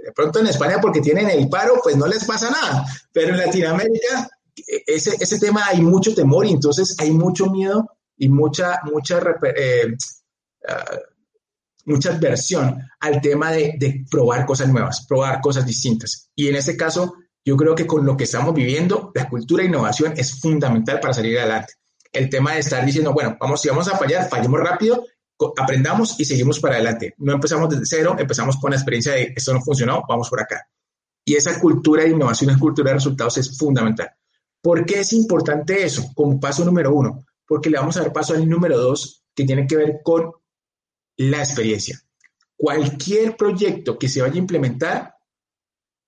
de 0.03 0.11
pronto 0.11 0.39
en 0.39 0.47
España 0.47 0.79
porque 0.81 1.01
tienen 1.01 1.29
el 1.29 1.49
paro, 1.49 1.79
pues 1.83 1.95
no 1.95 2.07
les 2.07 2.25
pasa 2.25 2.49
nada, 2.49 2.85
pero 3.11 3.29
en 3.29 3.37
Latinoamérica 3.37 4.29
ese, 4.55 5.15
ese 5.19 5.39
tema 5.39 5.65
hay 5.67 5.81
mucho 5.81 6.13
temor 6.13 6.45
y 6.45 6.51
entonces 6.51 6.95
hay 6.99 7.11
mucho 7.11 7.47
miedo 7.47 7.89
y 8.17 8.29
mucha, 8.29 8.79
mucha, 8.83 9.19
eh, 9.55 9.95
ah, 10.67 10.97
mucha 11.85 12.11
adversión 12.11 12.77
al 12.99 13.21
tema 13.21 13.51
de, 13.51 13.75
de, 13.77 14.05
probar 14.09 14.45
cosas 14.45 14.69
nuevas, 14.69 15.05
probar 15.07 15.41
cosas 15.41 15.65
distintas. 15.65 16.29
Y 16.35 16.47
en 16.47 16.55
este 16.55 16.77
caso, 16.77 17.15
yo 17.43 17.57
creo 17.57 17.73
que 17.73 17.87
con 17.87 18.05
lo 18.05 18.15
que 18.15 18.25
estamos 18.25 18.53
viviendo, 18.53 19.11
la 19.15 19.27
cultura 19.27 19.63
de 19.63 19.69
innovación 19.69 20.13
es 20.15 20.39
fundamental 20.39 20.99
para 20.99 21.13
salir 21.13 21.39
adelante. 21.39 21.73
El 22.11 22.29
tema 22.29 22.53
de 22.53 22.59
estar 22.59 22.85
diciendo, 22.85 23.13
bueno, 23.13 23.37
vamos, 23.39 23.61
si 23.61 23.69
vamos 23.69 23.87
a 23.87 23.97
fallar, 23.97 24.29
fallemos 24.29 24.59
rápido 24.59 25.03
aprendamos 25.57 26.19
y 26.19 26.25
seguimos 26.25 26.59
para 26.59 26.75
adelante. 26.75 27.15
No 27.17 27.33
empezamos 27.33 27.69
desde 27.69 27.85
cero, 27.85 28.15
empezamos 28.17 28.57
con 28.57 28.71
la 28.71 28.77
experiencia 28.77 29.13
de 29.13 29.33
esto 29.35 29.53
no 29.53 29.61
funcionó, 29.61 30.03
vamos 30.07 30.29
por 30.29 30.41
acá. 30.41 30.67
Y 31.25 31.35
esa 31.35 31.59
cultura 31.59 32.03
de 32.03 32.09
innovación, 32.09 32.49
esa 32.49 32.59
cultura 32.59 32.89
de 32.89 32.95
resultados 32.95 33.37
es 33.37 33.57
fundamental. 33.57 34.09
¿Por 34.61 34.85
qué 34.85 34.99
es 34.99 35.13
importante 35.13 35.83
eso 35.83 36.11
como 36.13 36.39
paso 36.39 36.63
número 36.63 36.93
uno? 36.93 37.25
Porque 37.47 37.69
le 37.69 37.77
vamos 37.77 37.97
a 37.97 38.01
dar 38.01 38.13
paso 38.13 38.33
al 38.33 38.47
número 38.47 38.77
dos, 38.77 39.23
que 39.33 39.45
tiene 39.45 39.65
que 39.65 39.77
ver 39.77 40.01
con 40.03 40.31
la 41.17 41.39
experiencia. 41.39 41.99
Cualquier 42.55 43.35
proyecto 43.35 43.97
que 43.97 44.09
se 44.09 44.21
vaya 44.21 44.35
a 44.35 44.37
implementar 44.37 45.15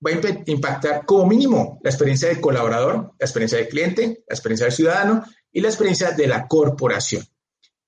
va 0.04 0.10
a 0.10 0.50
impactar 0.50 1.04
como 1.06 1.26
mínimo 1.26 1.80
la 1.82 1.90
experiencia 1.90 2.28
del 2.28 2.40
colaborador, 2.40 3.14
la 3.18 3.24
experiencia 3.24 3.58
del 3.58 3.68
cliente, 3.68 4.24
la 4.28 4.34
experiencia 4.34 4.66
del 4.66 4.74
ciudadano 4.74 5.24
y 5.50 5.60
la 5.60 5.68
experiencia 5.68 6.12
de 6.12 6.26
la 6.26 6.46
corporación. 6.46 7.24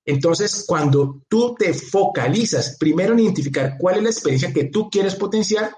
Entonces, 0.07 0.63
cuando 0.65 1.21
tú 1.27 1.53
te 1.59 1.73
focalizas 1.73 2.77
primero 2.79 3.11
en 3.11 3.19
identificar 3.19 3.75
cuál 3.77 3.97
es 3.97 4.03
la 4.03 4.09
experiencia 4.09 4.53
que 4.53 4.63
tú 4.63 4.89
quieres 4.89 5.15
potenciar, 5.15 5.75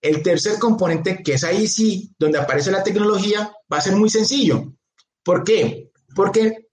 el 0.00 0.22
tercer 0.22 0.60
componente, 0.60 1.20
que 1.20 1.34
es 1.34 1.42
ahí 1.42 1.66
sí, 1.66 2.14
donde 2.16 2.38
aparece 2.38 2.70
la 2.70 2.84
tecnología, 2.84 3.52
va 3.70 3.78
a 3.78 3.80
ser 3.80 3.96
muy 3.96 4.08
sencillo. 4.08 4.72
¿Por 5.24 5.42
qué? 5.42 5.90
Porque 6.14 6.68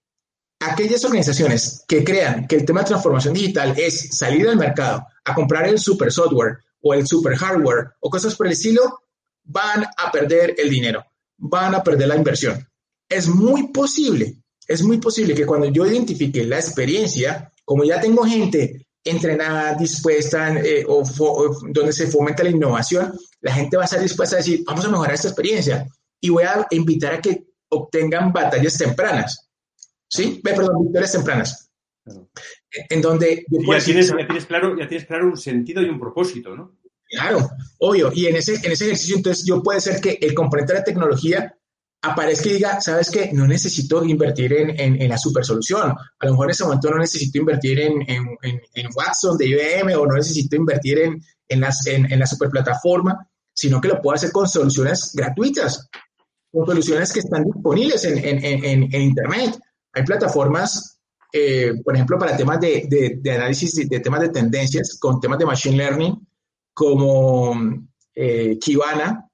aquellas 0.60 1.04
organizaciones 1.04 1.84
que 1.88 2.04
crean 2.04 2.46
que 2.46 2.54
el 2.54 2.64
tema 2.64 2.82
de 2.82 2.86
transformación 2.86 3.34
digital 3.34 3.74
es 3.76 4.16
salir 4.16 4.48
al 4.48 4.56
mercado 4.56 5.04
a 5.24 5.34
comprar 5.34 5.66
el 5.66 5.80
super 5.80 6.12
software 6.12 6.58
o 6.80 6.94
el 6.94 7.08
super 7.08 7.34
hardware 7.34 7.88
o 7.98 8.08
cosas 8.08 8.36
por 8.36 8.46
el 8.46 8.52
estilo, 8.52 9.00
van 9.42 9.84
a 9.84 10.12
perder 10.12 10.54
el 10.58 10.70
dinero, 10.70 11.04
van 11.38 11.74
a 11.74 11.82
perder 11.82 12.06
la 12.06 12.16
inversión. 12.16 12.64
Es 13.08 13.26
muy 13.26 13.72
posible 13.72 14.43
es 14.66 14.82
muy 14.82 14.98
posible 14.98 15.34
que 15.34 15.46
cuando 15.46 15.66
yo 15.68 15.86
identifique 15.86 16.44
la 16.44 16.56
experiencia, 16.56 17.52
como 17.64 17.84
ya 17.84 18.00
tengo 18.00 18.24
gente 18.24 18.86
entrenada, 19.04 19.74
dispuesta, 19.74 20.58
eh, 20.58 20.84
o, 20.88 21.02
donde 21.68 21.92
se 21.92 22.06
fomenta 22.06 22.42
la 22.42 22.50
innovación, 22.50 23.12
la 23.42 23.52
gente 23.52 23.76
va 23.76 23.82
a 23.82 23.84
estar 23.84 24.00
dispuesta 24.00 24.36
a 24.36 24.38
decir, 24.38 24.64
vamos 24.64 24.84
a 24.84 24.88
mejorar 24.88 25.14
esta 25.14 25.28
experiencia 25.28 25.86
y 26.20 26.30
voy 26.30 26.44
a 26.44 26.66
invitar 26.70 27.14
a 27.14 27.20
que 27.20 27.44
obtengan 27.68 28.32
batallas 28.32 28.78
tempranas. 28.78 29.50
¿Sí? 30.08 30.40
Perdón, 30.42 30.84
victorias 30.84 31.12
tempranas. 31.12 31.70
En 32.88 33.02
donde... 33.02 33.44
Ya 33.48 33.84
tienes, 33.84 34.08
ya, 34.08 34.16
tienes 34.26 34.46
claro, 34.46 34.78
ya 34.78 34.88
tienes 34.88 35.06
claro 35.06 35.26
un 35.26 35.36
sentido 35.36 35.82
y 35.82 35.88
un 35.88 36.00
propósito, 36.00 36.56
¿no? 36.56 36.78
Claro, 37.08 37.50
obvio. 37.78 38.10
Y 38.14 38.26
en 38.26 38.36
ese, 38.36 38.54
en 38.54 38.72
ese 38.72 38.86
ejercicio, 38.86 39.16
entonces, 39.16 39.44
yo 39.46 39.62
puede 39.62 39.80
ser 39.80 40.00
que 40.00 40.18
el 40.20 40.34
componente 40.34 40.72
de 40.72 40.78
la 40.78 40.84
tecnología 40.84 41.54
aparezca 42.04 42.48
y 42.48 42.54
diga, 42.54 42.80
¿sabes 42.80 43.10
qué? 43.10 43.30
No 43.32 43.46
necesito 43.46 44.04
invertir 44.04 44.52
en, 44.52 45.00
en, 45.00 45.08
la 45.08 45.18
super 45.18 45.44
solución. 45.44 45.90
A 45.90 46.26
lo 46.26 46.32
mejor 46.32 46.46
en 46.46 46.50
ese 46.50 46.64
momento 46.64 46.90
no 46.90 46.98
necesito 46.98 47.38
invertir 47.38 47.80
en, 47.80 48.02
en 48.08 48.86
Watson 48.94 49.36
de 49.38 49.46
IBM 49.46 49.94
o 49.96 50.06
no 50.06 50.14
necesito 50.14 50.56
invertir 50.56 50.98
en, 51.48 51.60
las, 51.60 51.86
en, 51.86 52.18
la 52.18 52.26
super 52.26 52.50
plataforma, 52.50 53.28
sino 53.52 53.80
que 53.80 53.88
lo 53.88 54.00
puedo 54.00 54.14
hacer 54.14 54.32
con 54.32 54.48
soluciones 54.48 55.12
gratuitas, 55.14 55.88
con 56.52 56.66
soluciones 56.66 57.12
que 57.12 57.20
están 57.20 57.44
disponibles 57.44 58.04
en, 58.04 58.92
Internet. 58.92 59.58
Hay 59.92 60.02
plataformas, 60.04 60.98
eh, 61.32 61.72
por 61.84 61.94
ejemplo, 61.94 62.18
para 62.18 62.36
temas 62.36 62.60
de, 62.60 63.18
de, 63.20 63.32
análisis 63.32 63.88
de, 63.88 64.00
temas 64.00 64.20
de 64.20 64.28
tendencias, 64.30 64.98
con 64.98 65.20
temas 65.20 65.38
de 65.38 65.46
Machine 65.46 65.76
Learning, 65.76 66.26
como 66.72 67.54
eh, 68.14 68.58
Kibana, 68.60 69.28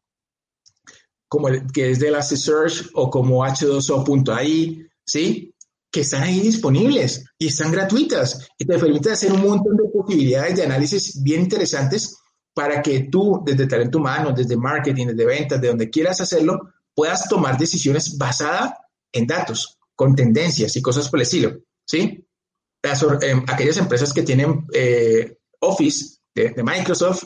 como 1.30 1.48
el, 1.48 1.70
que 1.72 1.92
es 1.92 2.00
de 2.00 2.08
Elasticsearch 2.08 2.90
o 2.94 3.08
como 3.08 3.44
H2O.ai, 3.44 4.84
¿sí? 5.04 5.54
Que 5.88 6.00
están 6.00 6.24
ahí 6.24 6.40
disponibles 6.40 7.24
y 7.38 7.46
están 7.46 7.70
gratuitas 7.70 8.48
y 8.58 8.64
te 8.64 8.76
permiten 8.78 9.12
hacer 9.12 9.32
un 9.32 9.42
montón 9.42 9.76
de 9.76 9.88
posibilidades 9.90 10.56
de 10.56 10.64
análisis 10.64 11.22
bien 11.22 11.42
interesantes 11.42 12.16
para 12.52 12.82
que 12.82 13.04
tú, 13.04 13.42
desde 13.46 13.68
talento 13.68 13.98
humano, 13.98 14.32
desde 14.32 14.56
marketing, 14.56 15.06
desde 15.06 15.24
ventas, 15.24 15.60
de 15.60 15.68
donde 15.68 15.88
quieras 15.88 16.20
hacerlo, 16.20 16.58
puedas 16.96 17.28
tomar 17.28 17.56
decisiones 17.56 18.18
basadas 18.18 18.72
en 19.12 19.28
datos, 19.28 19.78
con 19.94 20.16
tendencias 20.16 20.74
y 20.74 20.82
cosas 20.82 21.08
por 21.08 21.20
el 21.20 21.22
estilo, 21.22 21.60
¿sí? 21.86 22.26
Em, 23.22 23.44
aquellas 23.46 23.76
empresas 23.76 24.12
que 24.12 24.24
tienen 24.24 24.66
eh, 24.72 25.38
Office 25.60 26.16
de, 26.34 26.50
de 26.50 26.62
Microsoft, 26.64 27.22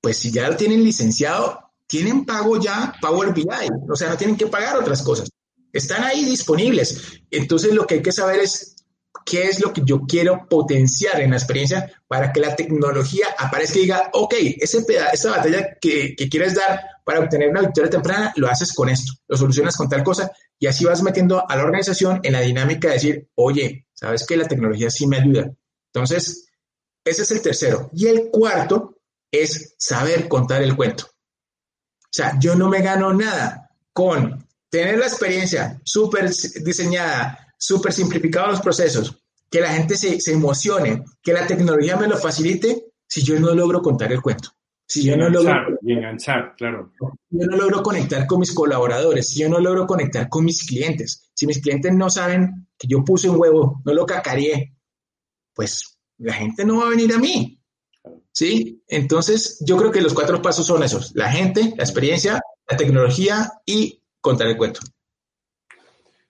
pues 0.00 0.16
si 0.16 0.30
ya 0.30 0.48
lo 0.48 0.56
tienen 0.56 0.82
licenciado, 0.82 1.65
tienen 1.86 2.24
pago 2.24 2.60
ya 2.60 2.94
Power 3.00 3.32
BI, 3.32 3.46
o 3.88 3.96
sea, 3.96 4.08
no 4.08 4.16
tienen 4.16 4.36
que 4.36 4.46
pagar 4.46 4.76
otras 4.76 5.02
cosas. 5.02 5.30
Están 5.72 6.04
ahí 6.04 6.24
disponibles. 6.24 7.20
Entonces, 7.30 7.74
lo 7.74 7.86
que 7.86 7.96
hay 7.96 8.02
que 8.02 8.12
saber 8.12 8.40
es 8.40 8.76
qué 9.24 9.44
es 9.44 9.60
lo 9.60 9.72
que 9.72 9.82
yo 9.84 10.02
quiero 10.06 10.46
potenciar 10.48 11.20
en 11.20 11.30
la 11.30 11.36
experiencia 11.36 11.92
para 12.06 12.32
que 12.32 12.40
la 12.40 12.54
tecnología 12.54 13.26
aparezca 13.38 13.78
y 13.78 13.82
diga, 13.82 14.10
ok, 14.12 14.34
ese 14.58 14.84
esa 15.12 15.30
batalla 15.30 15.76
que, 15.80 16.14
que, 16.16 16.28
quieres 16.28 16.54
dar 16.54 16.80
para 17.04 17.20
obtener 17.20 17.50
una 17.50 17.62
victoria 17.62 17.90
temprana, 17.90 18.32
lo 18.36 18.48
haces 18.48 18.72
con 18.72 18.88
esto, 18.88 19.12
lo 19.26 19.36
solucionas 19.36 19.76
con 19.76 19.88
tal 19.88 20.04
cosa 20.04 20.30
y 20.58 20.66
así 20.66 20.84
vas 20.84 21.02
metiendo 21.02 21.48
a 21.48 21.56
la 21.56 21.64
organización 21.64 22.20
en 22.22 22.32
la 22.32 22.40
dinámica 22.40 22.88
de 22.88 22.94
decir, 22.94 23.28
oye, 23.34 23.86
sabes 23.92 24.24
que 24.24 24.36
la 24.36 24.48
tecnología 24.48 24.90
sí 24.90 25.06
me 25.06 25.18
ayuda. 25.18 25.50
Entonces, 25.92 26.48
ese 27.04 27.22
es 27.22 27.30
el 27.30 27.42
tercero. 27.42 27.90
Y 27.92 28.06
el 28.06 28.30
cuarto 28.30 28.98
es 29.30 29.74
saber 29.78 30.28
contar 30.28 30.62
el 30.62 30.76
cuento. 30.76 31.08
O 32.16 32.22
sea, 32.22 32.38
yo 32.40 32.54
no 32.54 32.70
me 32.70 32.80
gano 32.80 33.12
nada 33.12 33.68
con 33.92 34.42
tener 34.70 34.98
la 34.98 35.04
experiencia 35.04 35.78
súper 35.84 36.30
diseñada, 36.64 37.52
súper 37.58 37.92
simplificado 37.92 38.52
los 38.52 38.62
procesos, 38.62 39.22
que 39.50 39.60
la 39.60 39.74
gente 39.74 39.98
se, 39.98 40.18
se, 40.18 40.32
emocione, 40.32 41.04
que 41.22 41.34
la 41.34 41.46
tecnología 41.46 41.98
me 41.98 42.08
lo 42.08 42.16
facilite, 42.16 42.86
si 43.06 43.22
yo 43.22 43.38
no 43.38 43.54
logro 43.54 43.82
contar 43.82 44.10
el 44.12 44.22
cuento. 44.22 44.48
Si 44.88 45.04
yo 45.04 45.14
no 45.14 45.28
logro. 45.28 45.78
Y 45.82 45.92
enganchar, 45.92 46.54
claro. 46.56 46.90
Si 47.28 47.38
yo 47.38 47.46
no 47.48 47.56
logro 47.58 47.82
conectar 47.82 48.26
con 48.26 48.40
mis 48.40 48.54
colaboradores, 48.54 49.28
si 49.28 49.40
yo 49.40 49.50
no 49.50 49.60
logro 49.60 49.86
conectar 49.86 50.30
con 50.30 50.46
mis 50.46 50.66
clientes, 50.66 51.30
si 51.34 51.46
mis 51.46 51.60
clientes 51.60 51.92
no 51.92 52.08
saben 52.08 52.66
que 52.78 52.88
yo 52.88 53.04
puse 53.04 53.28
un 53.28 53.38
huevo, 53.38 53.82
no 53.84 53.92
lo 53.92 54.06
cacareé, 54.06 54.74
pues 55.52 55.98
la 56.16 56.32
gente 56.32 56.64
no 56.64 56.78
va 56.78 56.86
a 56.86 56.90
venir 56.90 57.12
a 57.12 57.18
mí. 57.18 57.55
¿Sí? 58.36 58.82
Entonces, 58.86 59.64
yo 59.66 59.78
creo 59.78 59.90
que 59.90 60.02
los 60.02 60.12
cuatro 60.12 60.42
pasos 60.42 60.66
son 60.66 60.82
esos, 60.82 61.14
la 61.14 61.30
gente, 61.32 61.72
la 61.74 61.84
experiencia, 61.84 62.38
la 62.68 62.76
tecnología 62.76 63.50
y 63.64 64.02
contar 64.20 64.48
el 64.48 64.58
cuento. 64.58 64.80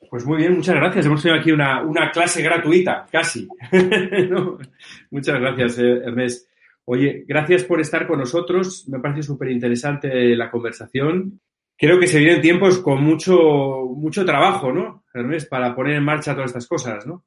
Pues 0.09 0.25
muy 0.25 0.39
bien, 0.39 0.55
muchas 0.55 0.77
gracias. 0.77 1.07
Hemos 1.07 1.21
tenido 1.21 1.41
aquí 1.41 1.51
una, 1.51 2.13
clase 2.13 2.43
gratuita, 2.43 3.07
casi. 3.11 3.49
Muchas 5.11 5.41
gracias, 5.41 5.79
eh, 5.79 6.03
Ernest. 6.05 6.49
Oye, 6.85 7.25
gracias 7.27 7.65
por 7.65 7.81
estar 7.81 8.07
con 8.07 8.21
nosotros. 8.21 8.87
Me 8.89 9.01
parece 9.01 9.25
súper 9.25 9.51
interesante 9.51 10.37
la 10.37 10.49
conversación. 10.49 11.41
Creo 11.77 11.99
que 11.99 12.07
se 12.07 12.21
vienen 12.21 12.41
tiempos 12.41 12.79
con 12.79 13.03
mucho, 13.03 13.37
mucho 13.97 14.25
trabajo, 14.25 14.73
¿no, 14.73 15.05
Ernest, 15.13 15.51
para 15.51 15.75
poner 15.75 15.97
en 15.97 16.05
marcha 16.05 16.35
todas 16.35 16.51
estas 16.51 16.69
cosas, 16.69 17.05
¿no? 17.05 17.25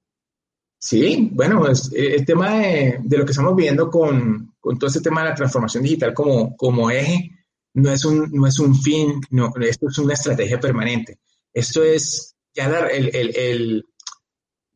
Sí, 0.82 1.30
bueno, 1.34 1.68
eh, 1.68 2.16
el 2.16 2.26
tema 2.26 2.58
de, 2.58 3.02
lo 3.10 3.26
que 3.26 3.32
estamos 3.32 3.54
viendo 3.54 3.90
con, 3.90 4.56
todo 4.62 4.88
este 4.88 5.02
tema 5.02 5.24
de 5.24 5.30
la 5.30 5.36
transformación 5.36 5.84
digital 5.84 6.14
como, 6.14 6.90
eje 6.90 7.32
no 7.74 7.92
es, 7.92 8.06
un, 8.06 8.32
no 8.32 8.48
es 8.48 8.60
un 8.60 8.74
fin, 8.74 9.20
no, 9.30 9.52
esto 9.60 9.88
es 9.90 9.98
una 9.98 10.14
estrategia 10.14 10.60
permanente. 10.60 11.20
Esto 11.54 11.84
es 11.84 12.36
ya 12.54 12.68
el, 12.88 13.86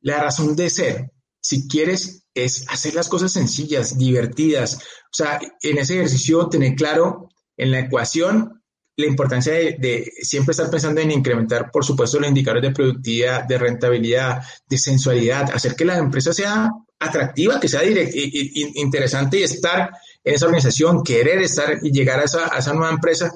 la 0.02 0.24
razón 0.24 0.56
de 0.58 0.70
ser. 0.70 1.12
Si 1.39 1.68
quieres, 1.70 2.26
es 2.34 2.66
hacer 2.70 2.96
las 2.96 3.08
cosas 3.08 3.32
sencillas, 3.32 3.98
divertidas. 3.98 4.76
O 4.76 5.13
sea, 5.13 5.39
en 5.62 5.78
ese 5.78 5.96
ejercicio 5.96 6.50
tener 6.50 6.76
claro 6.76 7.30
en 7.56 7.72
la 7.72 7.80
ecuación 7.80 8.62
la 8.95 9.08
importancia 9.08 9.53
de, 9.53 10.12
siempre 10.21 10.51
estar 10.51 10.69
pensando 10.69 11.01
en 11.01 11.12
incrementar, 11.12 11.71
por 11.71 11.84
supuesto, 11.84 12.19
los 12.19 12.29
indicadores 12.29 12.63
de 12.63 12.75
productividad, 12.75 13.45
de 13.45 13.58
rentabilidad, 13.58 14.43
de 14.67 14.77
sensualidad, 14.77 15.49
hacer 15.53 15.75
que 15.75 15.86
la 15.86 15.97
empresa 15.97 16.32
sea 16.34 16.69
atractiva, 16.99 17.60
que 17.60 17.67
sea 17.67 17.82
interesante 17.84 19.39
y 19.39 19.43
estar 19.43 19.91
en 20.23 20.36
esa 20.36 20.45
organización, 20.45 21.03
querer 21.03 21.41
estar 21.41 21.79
y 21.82 21.91
llegar 21.91 22.19
a 22.19 22.23
esa, 22.23 22.73
nueva 22.73 22.91
empresa, 22.91 23.32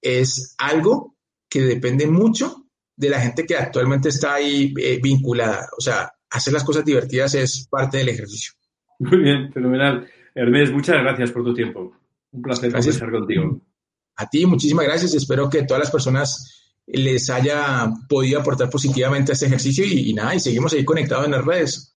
es 0.00 0.54
algo 0.58 1.16
que 1.48 1.62
depende 1.62 2.06
mucho 2.06 2.64
de 2.96 3.10
la 3.10 3.20
gente 3.20 3.44
que 3.44 3.56
actualmente 3.56 4.08
está 4.08 4.34
ahí 4.34 4.72
eh, 4.78 5.00
vinculada. 5.02 5.66
O 5.76 5.80
sea, 5.80 6.12
hacer 6.30 6.52
las 6.52 6.64
cosas 6.64 6.84
divertidas 6.84 7.34
es 7.34 7.66
parte 7.68 7.98
del 7.98 8.08
ejercicio. 8.08 8.52
Muy 9.00 9.18
bien, 9.18 9.52
fenomenal. 9.52 10.08
Ernest, 10.34 10.72
muchas 10.72 10.96
gracias 11.02 11.32
por 11.32 11.44
tu 11.44 11.52
tiempo. 11.52 11.92
Un 12.30 12.42
placer 12.42 12.72
conversar 12.72 13.10
contigo. 13.10 13.60
A 14.16 14.28
ti, 14.28 14.46
muchísimas 14.46 14.84
gracias. 14.84 15.14
Espero 15.14 15.48
que 15.48 15.62
todas 15.62 15.82
las 15.82 15.90
personas 15.90 16.70
les 16.86 17.30
haya 17.30 17.90
podido 18.08 18.40
aportar 18.40 18.68
positivamente 18.68 19.32
a 19.32 19.34
este 19.34 19.46
ejercicio 19.46 19.84
y, 19.84 20.10
y 20.10 20.14
nada, 20.14 20.34
y 20.34 20.40
seguimos 20.40 20.72
ahí 20.72 20.84
conectados 20.84 21.26
en 21.26 21.32
las 21.32 21.44
redes. 21.44 21.96